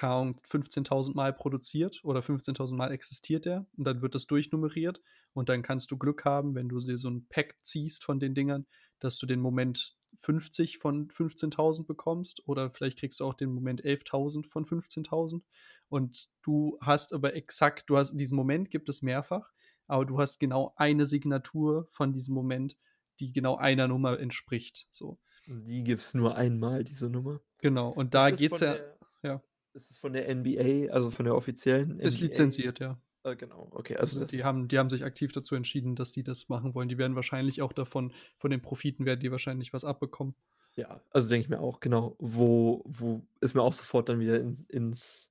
[0.01, 5.01] Ahnung, 15.000 Mal produziert oder 15.000 Mal existiert der und dann wird das durchnummeriert
[5.33, 8.35] und dann kannst du Glück haben, wenn du dir so 'n Pack ziehst von den
[8.35, 8.67] Dingern,
[8.99, 13.83] dass du den Moment 50 von 15.000 bekommst oder vielleicht kriegst du auch den Moment
[13.85, 15.45] 11.000 von 15.000
[15.89, 19.51] und du hast aber exakt du hast diesen Moment gibt es mehrfach,
[19.87, 22.77] aber du hast genau eine Signatur von diesem Moment,
[23.19, 25.19] die genau einer Nummer entspricht, so.
[25.47, 27.39] Die gibt's nur einmal, diese Nummer?
[27.61, 29.41] Genau, und Ist da geht's von ja der ja.
[29.73, 32.19] ist es von der NBA, also, von der offiziellen Ist NBA?
[32.19, 32.99] lizenziert, ja.
[33.23, 36.23] Äh, genau, okay, also, Also, die haben die haben sich aktiv dazu entschieden, dass die
[36.23, 36.89] das machen wollen.
[36.89, 40.35] Die werden wahrscheinlich auch davon von den Profiten werden die wahrscheinlich was abbekommen.
[40.77, 42.15] Ja, also, denke ich mir auch, genau.
[42.19, 45.25] Wo wo ist mir auch sofort dann wieder ins ins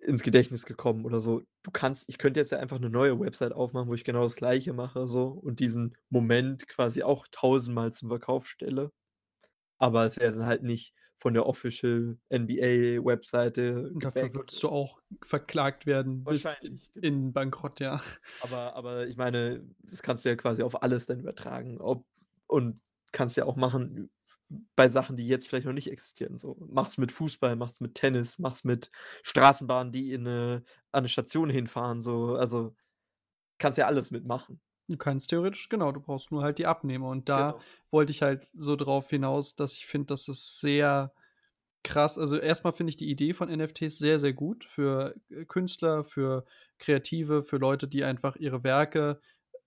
[0.00, 1.42] ins Gedächtnis gekommen oder so.
[1.62, 4.36] Du kannst ich könnte jetzt ja einfach 'ne neue Website aufmachen, wo ich genau das
[4.36, 8.90] Gleiche mache so und diesen Moment quasi auch tausendmal zum Verkauf stelle.
[9.84, 15.86] Aber es wäre dann halt nicht von der Official NBA-Webseite dafür würdest du auch verklagt
[15.86, 17.02] werden bis in Wahrscheinlich, genau.
[17.02, 18.00] in Bankrott, ja.
[18.40, 22.06] Aber aber ich meine, das kannst du ja quasi auf alles dann übertragen, ob
[22.46, 22.80] und
[23.12, 24.10] kannst ja auch machen
[24.76, 26.56] bei Sachen, die jetzt vielleicht noch nicht existieren so.
[26.68, 28.90] Mach's mit Fußball, mach's mit Tennis, mach's mit
[29.22, 32.34] Straßenbahnen, die in 'ne an 'ne Station hinfahren so.
[32.36, 32.74] Also,
[33.58, 34.60] kannst ja alles mitmachen.
[34.88, 37.08] Du kannst theoretisch genau, du brauchst nur halt die Abnehmer.
[37.08, 37.64] Und da Genau.
[37.90, 41.12] wollte ich halt so drauf hinaus, dass ich finde, das ist sehr
[41.84, 42.18] krass.
[42.18, 46.04] Also, erst mal finde ich die Idee von NFTs sehr, sehr gut für, äh, Künstler,
[46.04, 46.46] für
[46.78, 49.20] Kreative, für Leute, die einfach ihre Werke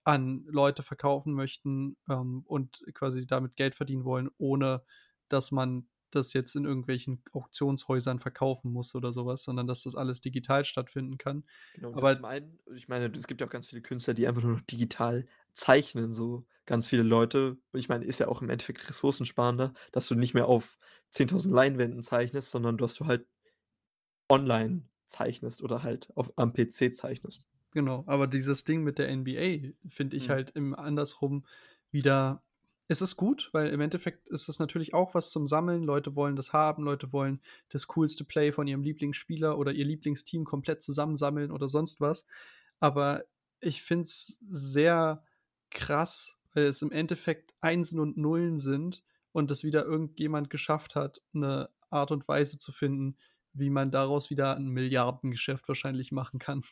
[0.04, 4.84] an Leute verkaufen möchten, ähm, und quasi damit Geld verdienen wollen, ohne
[5.28, 9.94] dass man das jetzt in irgendwelchen Auktionshäusern verkaufen muss oder so was, sondern dass das
[9.96, 11.44] alles digital stattfinden kann.
[11.74, 14.42] Genau, Aber zum einen ich meine, es gibt ja auch ganz viele Künstler, die einfach
[14.42, 17.58] nur noch digital zeichnen, so ganz viele Leute.
[17.72, 20.78] Ich meine, ist ja auch im Endeffekt ressourcensparender, dass du nicht mehr auf
[21.10, 23.26] 10.000 Leinwänden zeichnest, sondern dass du halt
[24.30, 27.46] online zeichnest oder halt auf am PC zeichnest.
[27.72, 30.30] Genau, aber dieses Ding mit der NBA finde ich Mhm.
[30.30, 31.44] halt im andersrum
[31.90, 32.42] wieder
[32.88, 35.82] es ist gut, weil im Endeffekt ist es natürlich auch was zum Sammeln.
[35.84, 40.44] Leute wollen das haben, Leute wollen das coolste Play von ihrem Lieblingsspieler oder ihr Lieblingsteam
[40.44, 42.24] komplett zusammensammeln oder sonst was.
[42.80, 43.24] Aber
[43.60, 45.24] ich finde es sehr
[45.70, 51.22] krass, weil es im Endeffekt Einsen und Nullen sind und das wieder irgendjemand geschafft hat,
[51.32, 53.16] 'ne Art und Weise zu finden,
[53.52, 56.62] wie man daraus wieder 'n Milliardengeschäft wahrscheinlich machen kann.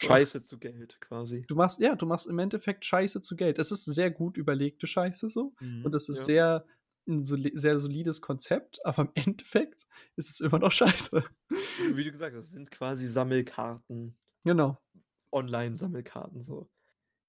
[0.00, 1.46] Scheiße zu Geld quasi.
[1.46, 3.58] Du machst ja, du machst im Endeffekt Scheiße zu Geld.
[3.58, 6.24] Es ist sehr gut überlegte Scheiße so und Mhm, es ist ja.
[6.24, 6.66] sehr
[7.06, 11.24] 'n soli sehr solides Konzept, aber im Endeffekt ist es immer noch Scheiße.
[11.76, 14.16] Wie du gesagt hast, es sind quasi Sammelkarten.
[14.44, 14.78] Genau.
[15.32, 16.70] Online-Sammelkarten so.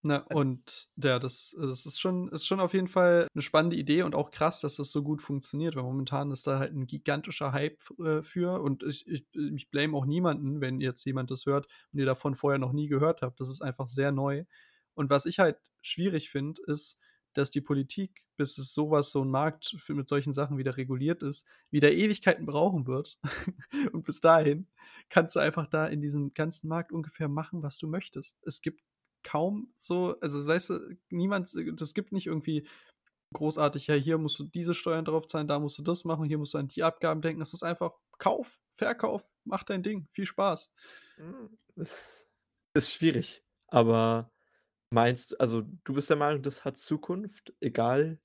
[0.05, 3.77] Ne, Also und ja, das das ist schon ist schon auf jeden Fall 'ne spannende
[3.77, 6.87] Idee und auch krass, dass das so gut funktioniert, weil momentan ist da halt 'n
[6.87, 11.45] gigantischer Hype äh, für und ich ich ich blame auch niemanden, wenn jetzt jemand das
[11.45, 13.39] hört und ihr davon vorher noch nie gehört habt.
[13.39, 14.43] Das ist einfach sehr neu.
[14.93, 16.97] Und was ich halt schwierig finde, ist,
[17.33, 20.75] dass die Politik, bis es so was so 'n Markt für mit solchen Sachen wieder
[20.75, 23.19] reguliert ist, wieder Ewigkeiten brauchen wird.
[23.93, 24.67] Und bis dahin
[25.09, 28.37] kannst du einfach da in diesem ganzen Markt ungefähr machen, was du möchtest.
[28.45, 28.81] Es gibt
[29.23, 32.67] kaum so also, weißt du, niemand das gibt nicht irgendwie
[33.33, 36.37] großartig: „Ja, hier musst du diese Steuern drauf zahlen, da musst du das machen, hier
[36.39, 40.25] musst du an die Abgaben denken.“ Es ist einfach Kauf, Verkauf, mach dein Ding, viel
[40.27, 40.71] Spaß.
[41.17, 42.27] Hm, es
[42.73, 44.31] ist schwierig, aber
[44.91, 48.19] meinst also, du bist der Meinung, das hat Zukunft, egal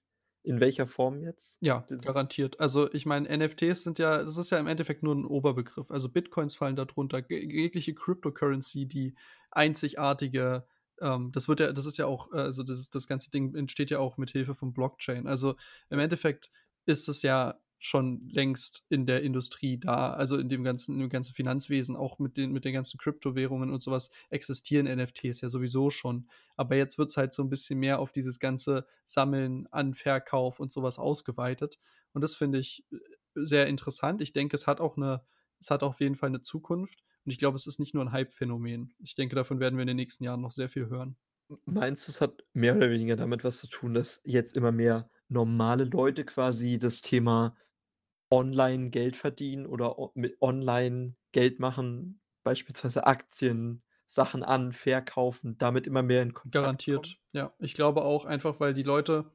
[0.44, 1.62] in welcher Form jetzt?
[1.62, 2.60] Ja, Dieses garantiert.
[2.60, 5.90] Also, ich meine, NFTs sind ja das ist ja im Endeffekt nur 'n Oberbegriff.
[5.90, 9.16] Also, Bitcoins fallen da drunter, je jegliche Cryptocurrency, die
[9.50, 10.66] einzigartige
[11.00, 13.90] ähm, das wird ja das ist ja auch äh, also, das das ganze Ding entsteht
[13.90, 15.26] ja auch mit Hilfe von Blockchain.
[15.26, 15.56] Also,
[15.90, 15.98] im.
[16.00, 16.50] Endeffekt
[16.86, 21.08] ist es ja schon längst in der Industrie da, also, in dem ganzen in dem
[21.10, 25.50] ganzen Finanzwesen, auch mit den mit den ganzen Kryptowährungen und so was existieren NFTs ja
[25.50, 26.28] sowieso schon.
[26.56, 30.72] Aber jetzt wird's halt so 'n bisschen mehr auf dieses ganze Sammeln an Verkauf und
[30.72, 31.78] so was ausgeweitet.
[32.14, 32.96] Und das finde ich, äh,
[33.34, 34.20] sehr interessant.
[34.22, 35.22] Ich denke, es hat auch 'ne
[35.60, 38.12] es hat auf jeden Fall 'ne Zukunft und ich glaube, es ist nicht nur 'n
[38.12, 38.94] Hypephänomen.
[39.00, 41.16] Ich denke, davon werden wir in den nächsten Jahren noch sehr viel hören.
[41.64, 45.10] Meinst du, es hat mehr oder weniger damit was zu tun, dass jetzt immer mehr
[45.28, 47.56] normale Leute quasi das Thema
[48.30, 56.02] online Geld verdienen oder mit online Geld machen, beispielsweise Aktien, Sachen an verkaufen, damit immer
[56.02, 57.16] mehr in Kontakt kommen?
[57.20, 57.54] Garantiert, ja.
[57.58, 59.32] Ich glaube auch einfach, weil die Leute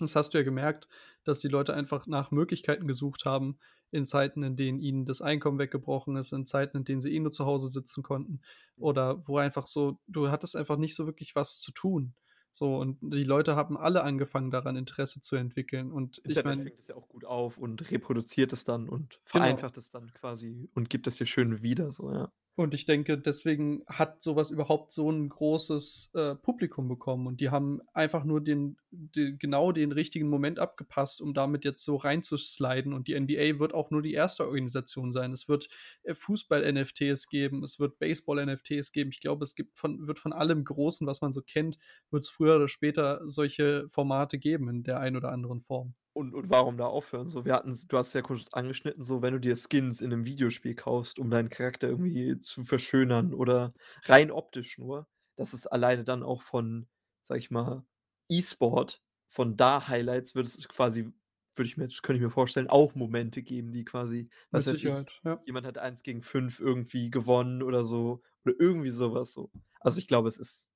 [0.00, 0.88] das hast du ja gemerkt,
[1.24, 3.58] dass die Leute einfach nach Möglichkeiten gesucht haben
[3.90, 7.20] in Zeiten, in denen ihnen das Einkommen weggebrochen ist, in Zeiten, in denen sie eh
[7.20, 8.40] nur zu Hause sitzen konnten
[8.76, 12.14] oder wo einfach so du hattest einfach nicht so wirklich was zu tun.
[12.52, 15.92] So, und die Leute haben alle angefangen, daran Interesse zu entwickeln.
[15.92, 19.20] Und ich Internet meine fängt es ja auch gut auf und reproduziert es dann und
[19.32, 19.64] Genau.
[19.64, 22.32] vereinfacht es dann quasi und gibt es dir schön wieder so, ja.
[22.58, 27.40] Und ich denke, deswegen hat so was überhaupt so 'n großes, äh, Publikum bekommen und
[27.40, 31.94] die haben einfach nur den den genau den richtigen Moment abgepasst, um damit jetzt so
[31.94, 34.44] reinzusliden und die NBA wird auch nur die 1.
[34.46, 35.32] Organisation sein.
[35.32, 35.68] Es wird,
[36.02, 39.10] äh, Fußball-NFTs geben, es wird Baseball-NFTs geben.
[39.12, 41.78] Ich glaube, es gibt von wird von allem Großen, was man so kennt,
[42.10, 45.94] wird's früher oder später solche Formate geben in der einen oder anderen Form.
[46.18, 47.28] Und und warum da aufhören?
[47.30, 50.24] So, wir hatten's du hast ja kurz angeschnitten, so wenn du dir Skins in 'nem
[50.26, 56.02] Videospiel kaufst, um deinen Charakter irgendwie zu verschönern oder rein optisch nur, dass es alleine
[56.02, 56.88] dann auch von,
[57.22, 57.84] sage ich mal,
[58.28, 61.12] E-Sport, von da Highlights wird es quasi
[61.54, 64.72] würde ich mir jetzt könnte ich mir vorstellen, auch Momente geben, die quasi, was Mit
[64.72, 65.04] ich, ja.
[65.44, 69.52] jemand hat 1 gegen 5 irgendwie gewonnen oder so oder irgendwie so was so.
[69.80, 70.68] Also, ich glaube, es ist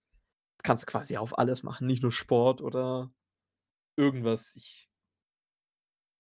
[0.59, 3.13] das kannst du quasi auf alles machen, nicht nur Sport oder
[3.97, 4.55] irgendwas.
[4.57, 4.89] Ich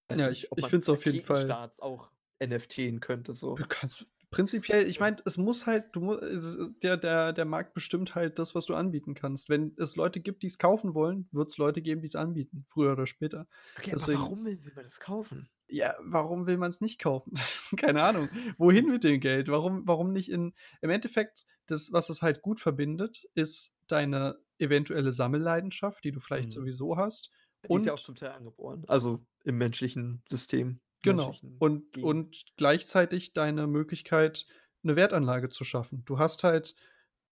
[0.08, 2.10] weiß Ja, ich ich man finde es auf jeden Fall Raketenstarts auch
[2.40, 3.56] NFTen könnte so.
[3.56, 8.14] Du kannst prinzipiell ich meine, es muss halt du es der der der Markt bestimmt
[8.14, 9.48] halt das, was du anbieten kannst.
[9.50, 13.46] Wenn es Leute gibt, die's kaufen wollen, wird's Leute geben, die's anbieten, früher oder später.
[13.78, 15.50] Okay, aber Deswegen warum will will man das kaufen?
[15.68, 17.32] Ja, warum will man's nicht kaufen?
[17.76, 18.30] Keine Ahnung.
[18.58, 19.48] Wohin mit dem Geld?
[19.48, 25.12] Warum warum nicht in im Endeffekt, das, was es halt gut verbindet, ist deine eventuelle
[25.12, 26.52] Sammelleidenschaft, die du vielleicht Mhm.
[26.52, 27.30] sowieso hast.
[27.70, 31.40] Die ist ja auch Und zum Teil angeboren, also im menschlichen System, Genau.
[31.40, 34.46] menschlichen Und und gleichzeitig deine Möglichkeit,
[34.82, 36.04] 'ne Wertanlage zu schaffen.
[36.04, 36.74] Du hast halt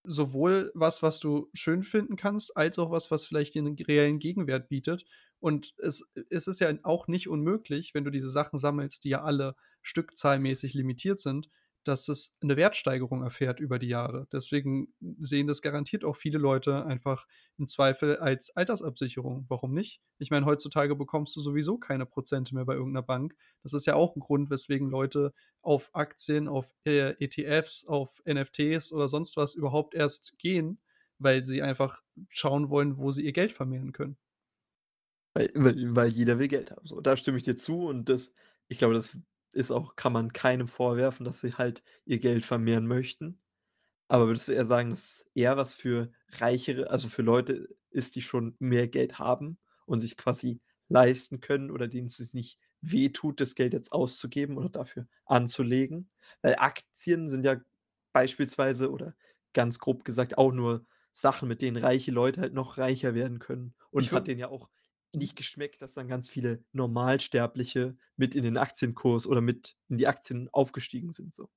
[0.04, 4.18] sowohl was, was du schön finden kannst, als auch was, was vielleicht dir 'nen reellen
[4.18, 5.04] Gegenwert bietet.
[5.40, 9.22] Und es es ist ja auch nicht unmöglich, wenn du diese Sachen sammelst, die ja
[9.22, 11.48] alle stückzahlmäßig limitiert sind,
[11.84, 14.26] dass es 'ne Wertsteigerung erfährt über die Jahre.
[14.32, 17.26] Deswegen sehen das garantiert auch viele Leute einfach
[17.58, 19.46] im Zweifel als Altersabsicherung.
[19.48, 20.00] Warum nicht?
[20.18, 23.34] Ich meine, heutzutage bekommst du sowieso keine Prozente mehr bei irgend 'ner Bank.
[23.62, 28.92] Das ist ja auch 'n Grund, weswegen Leute auf Aktien, auf, äh, ETFs, auf NFTs
[28.92, 30.80] oder sonst was überhaupt erst gehen,
[31.18, 34.16] weil sie einfach schauen wollen, wo sie ihr Geld vermehren können.
[35.36, 37.00] Weil weil weil jeder will Geld haben, so.
[37.00, 38.32] Da stimme ich dir zu und das
[38.68, 39.16] ich glaube, das
[39.52, 43.40] ist auch kann man keinem vorwerfen, dass sie halt ihr Geld vermehren möchten.
[44.08, 48.16] Aber würdest du eher sagen, dass es eher was für Reichere also, für Leute ist,
[48.16, 53.40] die schon mehr Geld haben und sich quasi leisten können oder denen es nicht wehtut,
[53.40, 56.10] das Geld jetzt auszugeben oder dafür anzulegen?
[56.42, 57.60] Weil Aktien sind ja
[58.12, 59.14] beispielsweise oder
[59.52, 63.74] ganz grob gesagt auch nur Sachen, mit denen reiche Leute halt noch reicher werden können.
[63.90, 64.68] Und es hat denen ja auch
[65.14, 70.06] nicht geschmeckt, dass dann ganz viele Normalsterbliche mit in den Aktienkurs oder mit in die
[70.06, 71.50] Aktien aufgestiegen sind so.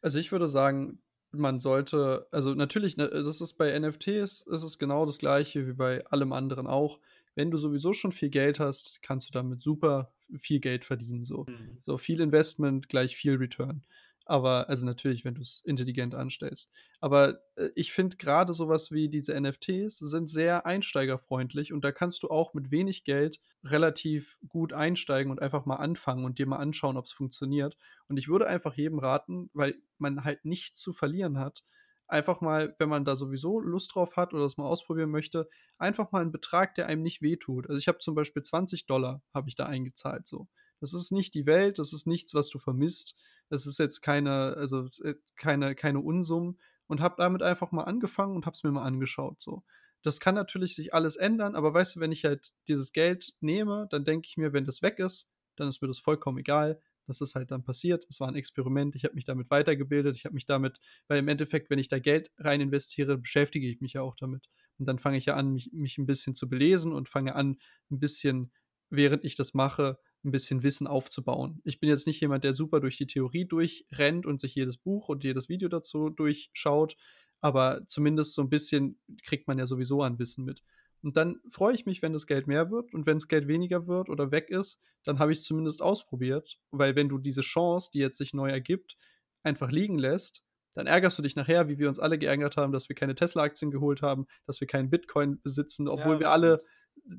[0.00, 4.78] Also, ich würde sagen, man sollte also, natürlich, ne, das ist bei NFTs ist es
[4.78, 7.00] genau das Gleiche wie bei allem anderen auch.
[7.34, 11.46] Wenn du sowieso schon viel Geld hast, kannst du damit super viel Geld verdienen so.
[11.48, 11.78] Mhm.
[11.80, 13.84] So viel Investment gleich viel Return.
[14.28, 16.72] Aber also, natürlich, wenn du's intelligent anstellst.
[17.00, 21.92] Aber, äh, ich finde grade so was wie diese NFTs sind sehr einsteigerfreundlich und da
[21.92, 26.46] kannst du auch mit wenig Geld relativ gut einsteigen und einfach mal anfangen und dir
[26.46, 27.76] mal anschauen, ob's funktioniert.
[28.08, 31.64] Und ich würde einfach jedem raten, weil man halt nichts zu verlieren hat,
[32.06, 36.12] einfach mal, wenn man da sowieso Lust drauf hat oder das mal ausprobieren möchte, einfach
[36.12, 37.66] mal 'n Betrag, der einem nicht wehtut.
[37.68, 40.48] Also, ich habe zum Beispiel 20 $ habe ich da eingezahlt so.
[40.80, 43.16] Das ist nicht die Welt, das ist nichts, was du vermisst.
[43.52, 48.36] Das ist jetzt keine also, äh, keine keine Unsummen und habe damit einfach mal angefangen
[48.36, 49.64] und habe es mir mal angeschaut so.
[50.02, 53.86] Das kann natürlich sich alles ändern, aber weißt du, wenn ich halt dieses Geld nehme,
[53.90, 56.80] dann denke ich mir, wenn das weg ist, dann ist mir das vollkommen egal.
[57.06, 58.06] Das ist halt dann passiert.
[58.10, 58.94] Es war 'n Experiment.
[58.94, 60.14] Ich habe mich damit weitergebildet.
[60.16, 63.80] Ich habe mich damit weil im Endeffekt, wenn ich da Geld rein investiere, beschäftige ich
[63.80, 64.46] mich ja auch damit.
[64.78, 67.56] Und dann fange ich ja an, mich mich 'n bisschen zu belesen und fange an,
[67.90, 68.52] 'n bisschen,
[68.90, 71.60] während ich das mache 'n bisschen Wissen aufzubauen.
[71.64, 75.08] Ich bin jetzt nicht jemand, der super durch die Theorie durchrennt und sich jedes Buch
[75.08, 76.96] und jedes Video dazu durchschaut,
[77.40, 80.62] aber zumindest so 'n bisschen kriegt man ja sowieso an Wissen mit.
[81.02, 84.08] Und dann freue ich mich, wenn das Geld mehr wird und wenn's Geld weniger wird
[84.10, 88.18] oder weg ist, dann habe ich's zumindest ausprobiert, weil wenn du diese Chance, die jetzt
[88.18, 88.96] sich neu ergibt,
[89.44, 90.42] einfach liegen lässt,
[90.74, 93.70] dann ärgerst du dich nachher, wie wir uns alle geärgert haben, dass wir keine Tesla-Aktien
[93.70, 96.62] geholt haben, dass wir keinen Bitcoin besitzen, Ja, obwohl wir das alle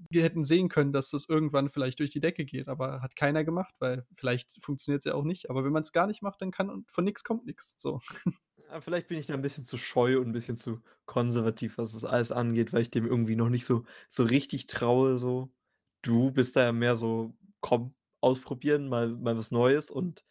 [0.10, 3.44] wir hätten sehen können, dass das irgendwann vielleicht durch die Decke geht, aber hat keiner
[3.44, 5.50] gemacht, weil vielleicht funktioniert's ja auch nicht.
[5.50, 8.00] Aber wenn man's gar nicht macht, dann kann von nix kommt nix, so.
[8.68, 11.94] Ja, vielleicht bin ich da 'n bisschen zu scheu und 'n bisschen zu konservativ, was
[11.94, 15.52] das alles angeht, weil ich dem irgendwie noch nicht so so richtig traue so.
[16.02, 20.24] Du bist da ja mehr so: „Komm, ausprobieren, mal mal was Neues“ und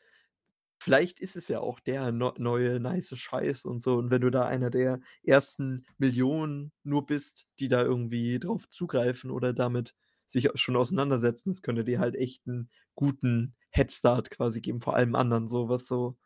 [0.78, 3.96] vielleicht ist es ja auch der neu neue nice Scheiß und so.
[3.98, 9.30] Und wenn du da einer der ersten Millionen nur bist, die da irgendwie drauf zugreifen
[9.30, 9.94] oder damit
[10.26, 15.14] sich schon auseinandersetzen, das könnte dir halt echt 'n guten Headstart quasi geben, vor allem
[15.14, 16.16] anderen so, was so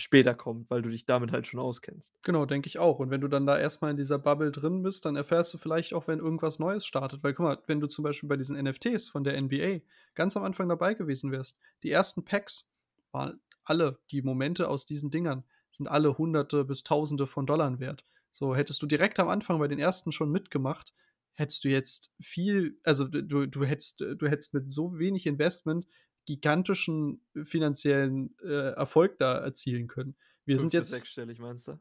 [0.00, 2.14] später kommt, weil du dich damit halt schon auskennst.
[2.24, 3.00] Genau, denke ich auch.
[3.00, 5.58] Und wenn du dann da erst mal in dieser Bubble drin bist, dann erfährst du
[5.58, 7.22] vielleicht auch, wenn irgendwas Neues startet.
[7.24, 9.80] Weil guck mal, wenn du zum Beispiel bei diesen NFTs von der NBA
[10.14, 12.68] ganz am Anfang dabei gewesen wärst, die ersten Packs
[13.10, 18.04] waren alle die Momente aus diesen Dingern sind alle Hunderte bis Tausende von Dollar wert.
[18.32, 20.94] So, hättest du direkt am Anfang bei den ersten schon mitgemacht,
[21.34, 25.86] hättest du jetzt viel also, du du hättest du hättest mit so wenig Investment
[26.26, 30.16] gigantischen finanziellen, äh, Erfolg da erzielen können.
[30.44, 31.78] Wir 5 sind jetzt sechsstellig meinst du?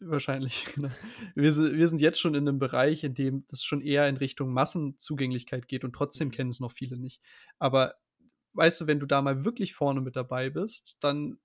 [0.00, 0.90] Wahrscheinlich, genau.
[1.34, 4.52] Wir wir sind jetzt schon in 'nem Bereich, in dem das schon eher in Richtung
[4.52, 6.30] Massenzugänglichkeit geht und trotzdem Mhm.
[6.30, 7.22] kennen's noch viele nicht.
[7.58, 7.94] Aber
[8.56, 11.38] weißt du, wenn du da mal wirklich vorne mit dabei bist, dann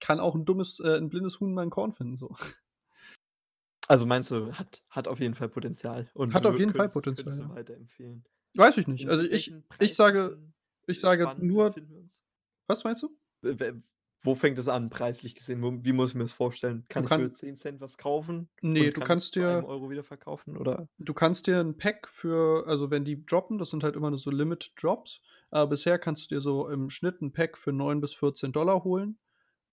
[0.00, 2.36] kann auch 'n dummes äh, 'n blindes Huhn mal 'n Korn finden so.
[3.90, 7.38] Also, meinst du, hat hat auf jeden Fall Potenzial und Hat auf jeden Fall Potenzial,
[7.38, 7.48] ja.
[7.54, 8.24] weiterempfehlen?
[8.56, 9.08] Weiß ich nicht.
[9.08, 10.38] Also, ich ich sage
[10.86, 11.76] ich sage nur?
[12.66, 13.18] Was meinst du?
[14.22, 15.62] Wo fängt es an preislich gesehen?
[15.62, 16.86] Wo wie muss ich mir das vorstellen?
[16.96, 19.62] Du Kann ich für kann 10 was kaufen Ne, und du kann es kannst einem
[19.62, 20.88] dir Euro wieder verkaufen, oder?
[21.00, 24.18] du kannst dir 'n Pack für also, wenn die droppen, das sind halt immer nur
[24.18, 28.00] so Limited Drops, aber bisher kannst du dir so im Schnitt 'n Pack für 9
[28.00, 29.18] bis 14 $ holen.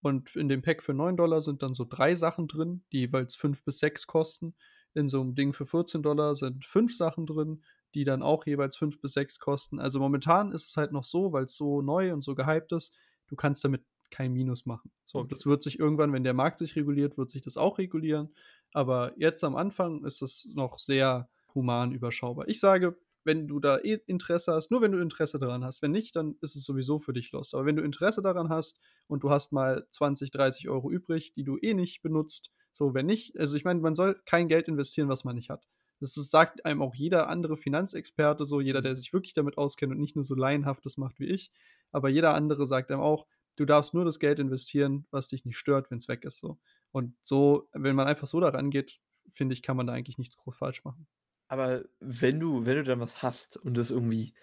[0.01, 3.35] Und in dem Pack für 9 $ sind dann so 3 Sachen drin, die jeweils
[3.35, 4.55] 5 bis 6 kosten.
[4.93, 7.63] In so 'nem Ding für 14 sind 5 Sachen drin,
[7.95, 9.79] die dann auch jeweils 5 bis 6 kosten.
[9.79, 12.93] Also, momentan ist es halt noch so, weil's so neu und so gehypt ist,
[13.27, 14.91] du kannst damit kein Minus machen.
[15.05, 15.35] So, Okay.
[15.35, 18.33] das wird sich irgendwann, wenn der Markt sich reguliert, wird sich das auch regulieren.
[18.73, 22.47] Aber jetzt am Anfang ist es noch sehr human überschaubar.
[22.47, 25.81] Ich sage, wenn du da eh Interesse hast nur wenn du Interesse daran hast.
[25.81, 27.53] Wenn nicht, dann ist es sowieso für dich lost.
[27.55, 31.43] Aber wenn du Interesse daran hast und du hast mal 20, 30 Euro übrig, die
[31.43, 35.07] du eh nicht benutzt, so, wenn nicht also, ich meine, man soll kein Geld investieren,
[35.09, 35.67] was man nicht hat.
[36.01, 39.93] Das ist sagt einem auch jeder andere Finanzexperte so, jeder, der sich wirklich damit auskennt
[39.93, 41.51] und nicht nur so laienhaft das macht wie ich.
[41.91, 45.57] Aber jeder andere sagt einem auch: „Du darfst nur das Geld investieren, was dich nicht
[45.57, 46.59] stört, wenn's weg ist“, so.
[46.91, 48.99] Und so wenn man einfach so da rangeht,
[49.31, 51.07] finde ich, kann man da eigentlich nichts groß falsch machen.
[51.51, 54.33] Aber wenn du wenn du dann was hast und das irgendwie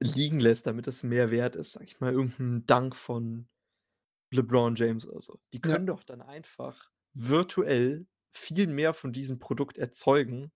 [0.00, 3.48] liegen lässt, damit es mehr wert ist, sage ich mal, irgend 'n Dunk von
[4.32, 5.40] LeBron James oder so.
[5.54, 5.78] Die Ja.
[5.78, 10.52] können doch dann einfach virtuell viel mehr von diesem Produkt erzeugen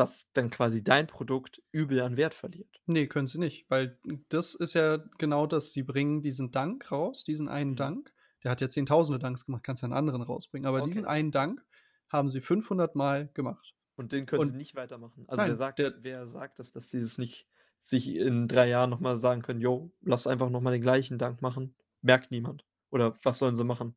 [0.00, 2.82] dass dann quasi dein Produkt übel an Wert verliert.
[2.86, 3.98] Ne, können sie nicht, weil
[4.30, 5.72] das ist ja genau das.
[5.72, 7.76] Sie bringen diesen Dunk raus, diesen einen Mhm.
[7.76, 8.12] Dunk.
[8.42, 10.66] Der hat ja Zehntausende Dunks gemacht, kannst ja 'n anderen rausbringen.
[10.66, 11.06] Aber diesen Okay.
[11.06, 11.64] einen Dunk
[12.08, 13.74] haben sie 500 Mal gemacht.
[13.96, 15.24] Und den können Und sie nicht weitermachen.
[15.28, 17.48] Also, wer nein, sagt der wer sagt das, dass sie das nicht
[17.78, 21.18] sich in 3 Jahren noch mal sagen können: „Jo, lass einfach noch mal den gleichen
[21.18, 22.66] Dunk machen.“ Merkt niemand.
[22.90, 23.96] Oder was sollen sie machen?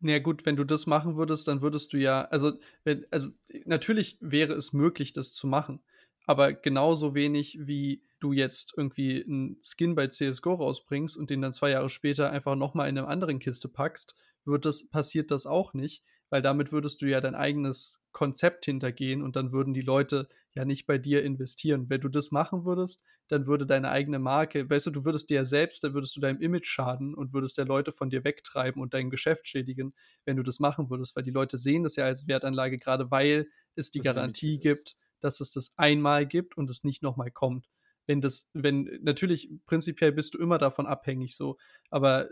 [0.00, 2.52] Na gut, wenn du das machen würdest, dann würdest du ja also,
[2.84, 3.30] wenn also,
[3.64, 5.80] natürlich wäre es möglich, das zu machen,
[6.24, 11.52] aber genauso wenig, wie du jetzt irgendwie 'n Skin bei CS:GO rausbringst und den dann
[11.52, 14.14] 2 Jahre später einfach noch mal in 'ner anderen Kiste packst,
[14.44, 19.20] wird das passiert das auch nicht, weil damit würdest du ja dein eigenes Konzept hintergehen
[19.20, 21.88] und dann würden die Leute ja nicht bei dir investieren.
[21.88, 25.36] Wenn du das machen würdest, dann würde deine eigene Marke weißt du, du würdest dir
[25.36, 28.82] ja selbst da würdest du deinem Image schaden und würdest ja Leute von dir wegtreiben
[28.82, 29.94] und dein Geschäft schädigen,
[30.24, 33.48] wenn du das machen würdest, weil die Leute sehen das ja als Wertanlage, grade weil
[33.74, 37.30] es die Das Garantie gibt, dass es das einmal gibt und es nicht noch mal
[37.30, 37.68] kommt.
[38.06, 41.56] Wenn das wenn natürlich, prinzipiell bist du immer davon abhängig so,
[41.90, 42.28] aber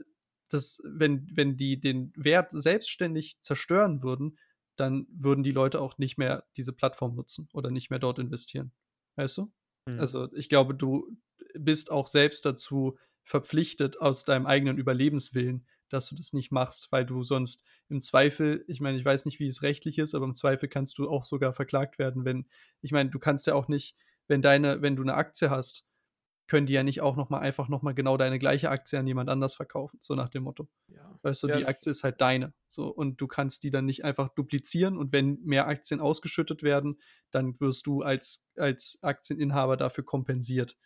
[0.48, 4.36] das wenn wenn die den Wert selbstständig zerstören würden,
[4.80, 8.72] dann würden die Leute auch nicht mehr diese Plattform nutzen oder nicht mehr dort investieren.
[9.16, 9.52] Weißt du?
[9.86, 9.96] Mhm.
[9.96, 11.16] Also, ich glaube, du
[11.54, 17.04] bist auch selbst dazu verpflichtet aus deinem eigenen Überlebenswillen, dass du das nicht machst, weil
[17.04, 20.36] du sonst im Zweifel ich meine, ich weiß nicht, wie es rechtlich ist, aber im
[20.36, 22.46] Zweifel kannst du auch sogar verklagt werden, wenn
[22.82, 23.96] ich meine, du kannst ja auch nicht
[24.28, 25.84] wenn deine wenn du 'ne Aktie hast,
[26.50, 29.08] können die ja nicht auch noch mal einfach noch mal genau deine gleiche Aktie an
[29.08, 30.68] jemand anders verkaufen, so nach dem Motto.
[30.88, 31.18] Ja.
[31.22, 34.04] Weißt du, Ja, die Aktie ist halt deine, so und du kannst die dann nicht
[34.04, 40.04] einfach duplizieren und wenn mehr Aktien ausgeschüttet werden, dann wirst du als als Aktieninhaber dafür
[40.04, 40.78] kompensiert.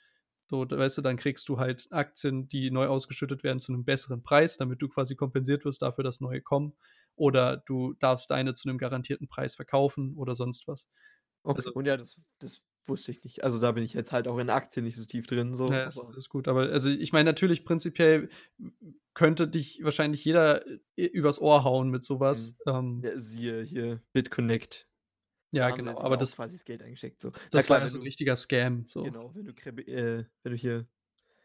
[0.47, 4.23] So, weißt du, dann kriegst du halt Aktien, die neu ausgeschüttet werden, zu 'nem besseren
[4.23, 6.75] Preis, damit du quasi kompensiert wirst dafür, dass neue kommen.
[7.17, 10.89] Oder du darfst deine zu 'nem garantierten Preis verkaufen oder sonst was.
[11.45, 11.63] Okay.
[11.63, 13.45] Also Und ja, das das wusste ich nicht.
[13.45, 15.85] Also, da bin ich jetzt halt auch in Aktien nicht so tief drin so, Ja,
[15.85, 16.47] ist alles gut.
[16.49, 18.29] Aber also, ich meine natürlich prinzipiell
[19.15, 20.67] könnte dich wahrscheinlich jeder,
[20.97, 22.55] äh, übers Ohr hauen mit so was.
[22.55, 22.65] Mhm.
[22.67, 24.89] Ähm Ja, siehe hier BitConnect.
[25.53, 27.31] Ja, Da genau, aber das quasi das Geld eingesteckt so.
[27.51, 29.15] Das klar, war ja so 'n du richtiger Scam, so.
[29.15, 29.53] Genau, wenn du
[29.87, 30.89] äh, wenn du hier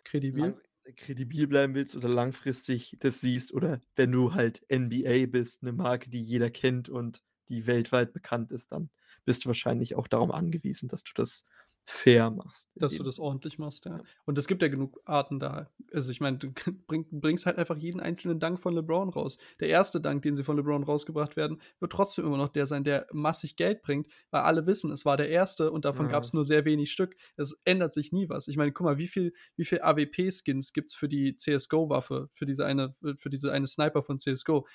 [0.04, 0.56] Kredibil?
[0.56, 0.62] lang
[0.98, 6.10] kredibil bleiben willst oder langfristig das siehst oder wenn du halt NBA bist, 'ne Marke,
[6.10, 8.92] die jeder kennt und die weltweit bekannt ist, dann
[9.26, 11.45] bist du wahrscheinlich auch darauf angewiesen, dass du das
[11.86, 14.03] fair machst Dass du das ordentlich machst, ja.
[14.26, 15.72] Und es gibt ja genug Arten da.
[15.91, 16.51] Also, ich meine, du
[16.88, 19.38] bring bringst halt einfach jeden einzelnen Dunk von LeBron raus.
[19.59, 19.99] Der 1.
[19.99, 23.55] Dunk, den sie von LeBron rausgebracht werden, wird trotzdem immer noch der sein, der massig
[23.55, 25.72] Geld bringt, weil alle wissen, es war der 1.
[25.72, 26.09] und davon Ja.
[26.09, 27.15] gab's nur sehr wenig Stück.
[27.38, 28.47] Es ändert sich nie was.
[28.47, 32.65] Ich meine, guck mal, wie viel wie viel AWP-Skins gibt's für die CS:GO-Waffe, für diese
[32.67, 34.67] eine für diese eine Sniper von CS:GO?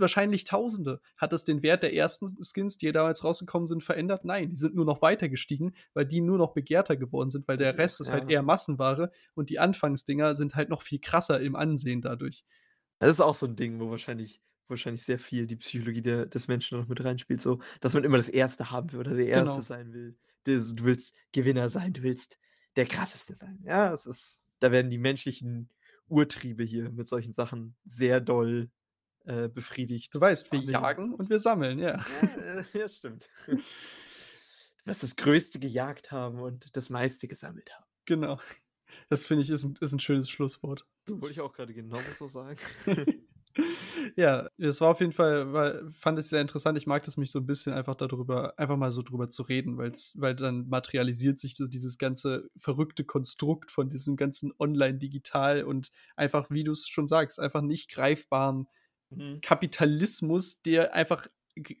[0.00, 1.00] Wahrscheinlich Tausende.
[1.16, 4.24] Hat das den Wert der ersten Skins, die damals rausgekommen sind, verändert?
[4.24, 7.56] Nein, die sind nur noch weiter gestiegen, weil die nur noch begehrter geworden sind, weil
[7.56, 8.30] der Rest ist halt ja.
[8.30, 12.44] eher Massenware und die Anfangsdinger sind halt noch viel krasser im Ansehen dadurch.
[12.98, 16.46] Das ist auch so 'n Ding, wo wahrscheinlich wahrscheinlich sehr viel die Psychologie der des
[16.48, 19.56] Menschen noch mit reinspielt so, dass man immer das Erste haben will oder der Erste
[19.56, 19.60] Genau.
[19.62, 20.16] sein will.
[20.44, 22.38] Das du willst Gewinner sein, du willst
[22.76, 23.58] der Krasseste sein.
[23.64, 25.70] Ja, es ist da werden die menschlichen
[26.08, 28.70] Urtriebe hier mit solchen Sachen sehr doll,
[29.24, 30.14] äh, befriedigt.
[30.14, 31.98] Du weißt, wir jagen und wir sammeln, ja.
[32.06, 33.28] Ja, äh, ja, stimmt.
[34.84, 37.84] Du wirst das Größte gejagt haben und das meiste gesammelt haben.
[38.08, 38.38] Genau.
[39.08, 40.86] Das finde ich, ist 'n ist 'n schönes Schlusswort.
[41.18, 42.58] Wollte ich Das auch grade genau so sagen.
[44.16, 46.78] Ja, es war auf jeden Fall war fand ich sehr interessant.
[46.78, 49.42] Ich mag das, mich so 'n bisschen einfach da drüber einfach mal so drüber zu
[49.42, 55.64] reden, weil's weil dann materialisiert sich so dieses ganze verrückte Konstrukt von diesem ganzen online-digital
[55.64, 58.68] und einfach, wie du's schon sagst, einfach nicht greifbaren
[59.10, 59.42] Mhm.
[59.42, 61.28] Kapitalismus, der einfach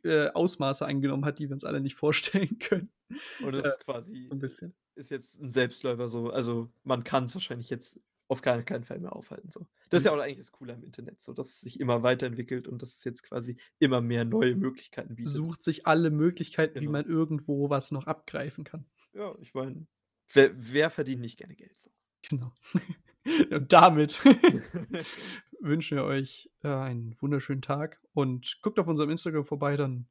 [0.04, 2.92] äh, Ausmaße angenommen hat, die wir uns alle nicht vorstellen können.
[3.38, 4.74] Und das Äh, ist quasi so 'n bisschen.
[4.96, 6.30] ist jetzt 'n Selbstläufer so.
[6.30, 9.66] Also, man kann's wahrscheinlich jetzt auf gar keinen Fall mehr aufhalten so.
[9.90, 10.06] Das ist Mhm.
[10.06, 12.96] ja auch eigentlich das Coole am Internet so, dass es sich immer weiterentwickelt und dass
[12.96, 15.42] es jetzt quasi immer mehr neue Möglichkeiten bietet.
[15.42, 16.90] Sucht sich alle Möglichkeiten, wie Genau.
[16.90, 18.84] man irgendwo was noch abgreifen kann.
[19.12, 19.86] Ja, ich meine,
[20.32, 21.90] wer wer verdient nicht gerne Geld so?
[22.22, 22.52] Genau.
[23.50, 24.20] Und damit
[25.60, 30.08] wünschen wir euch, äh, einen wunderschönen Tag und guckt auf unserem Instagram vorbei, dann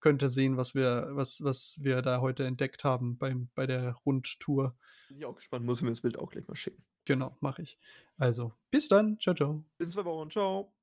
[0.00, 3.92] könnt ihr sehen, was wir was was wir da heute entdeckt haben beim bei der
[4.06, 4.76] Rundtour.
[5.08, 6.84] Bin ich auch gespannt, muss ich mir das Bild auch gleich mal schicken.
[7.04, 7.78] Genau, mache ich.
[8.16, 9.18] Also, bis dann.
[9.18, 9.64] Tschau, tschau.
[9.78, 10.28] Bis 2 Wochen.
[10.28, 10.75] Tschau.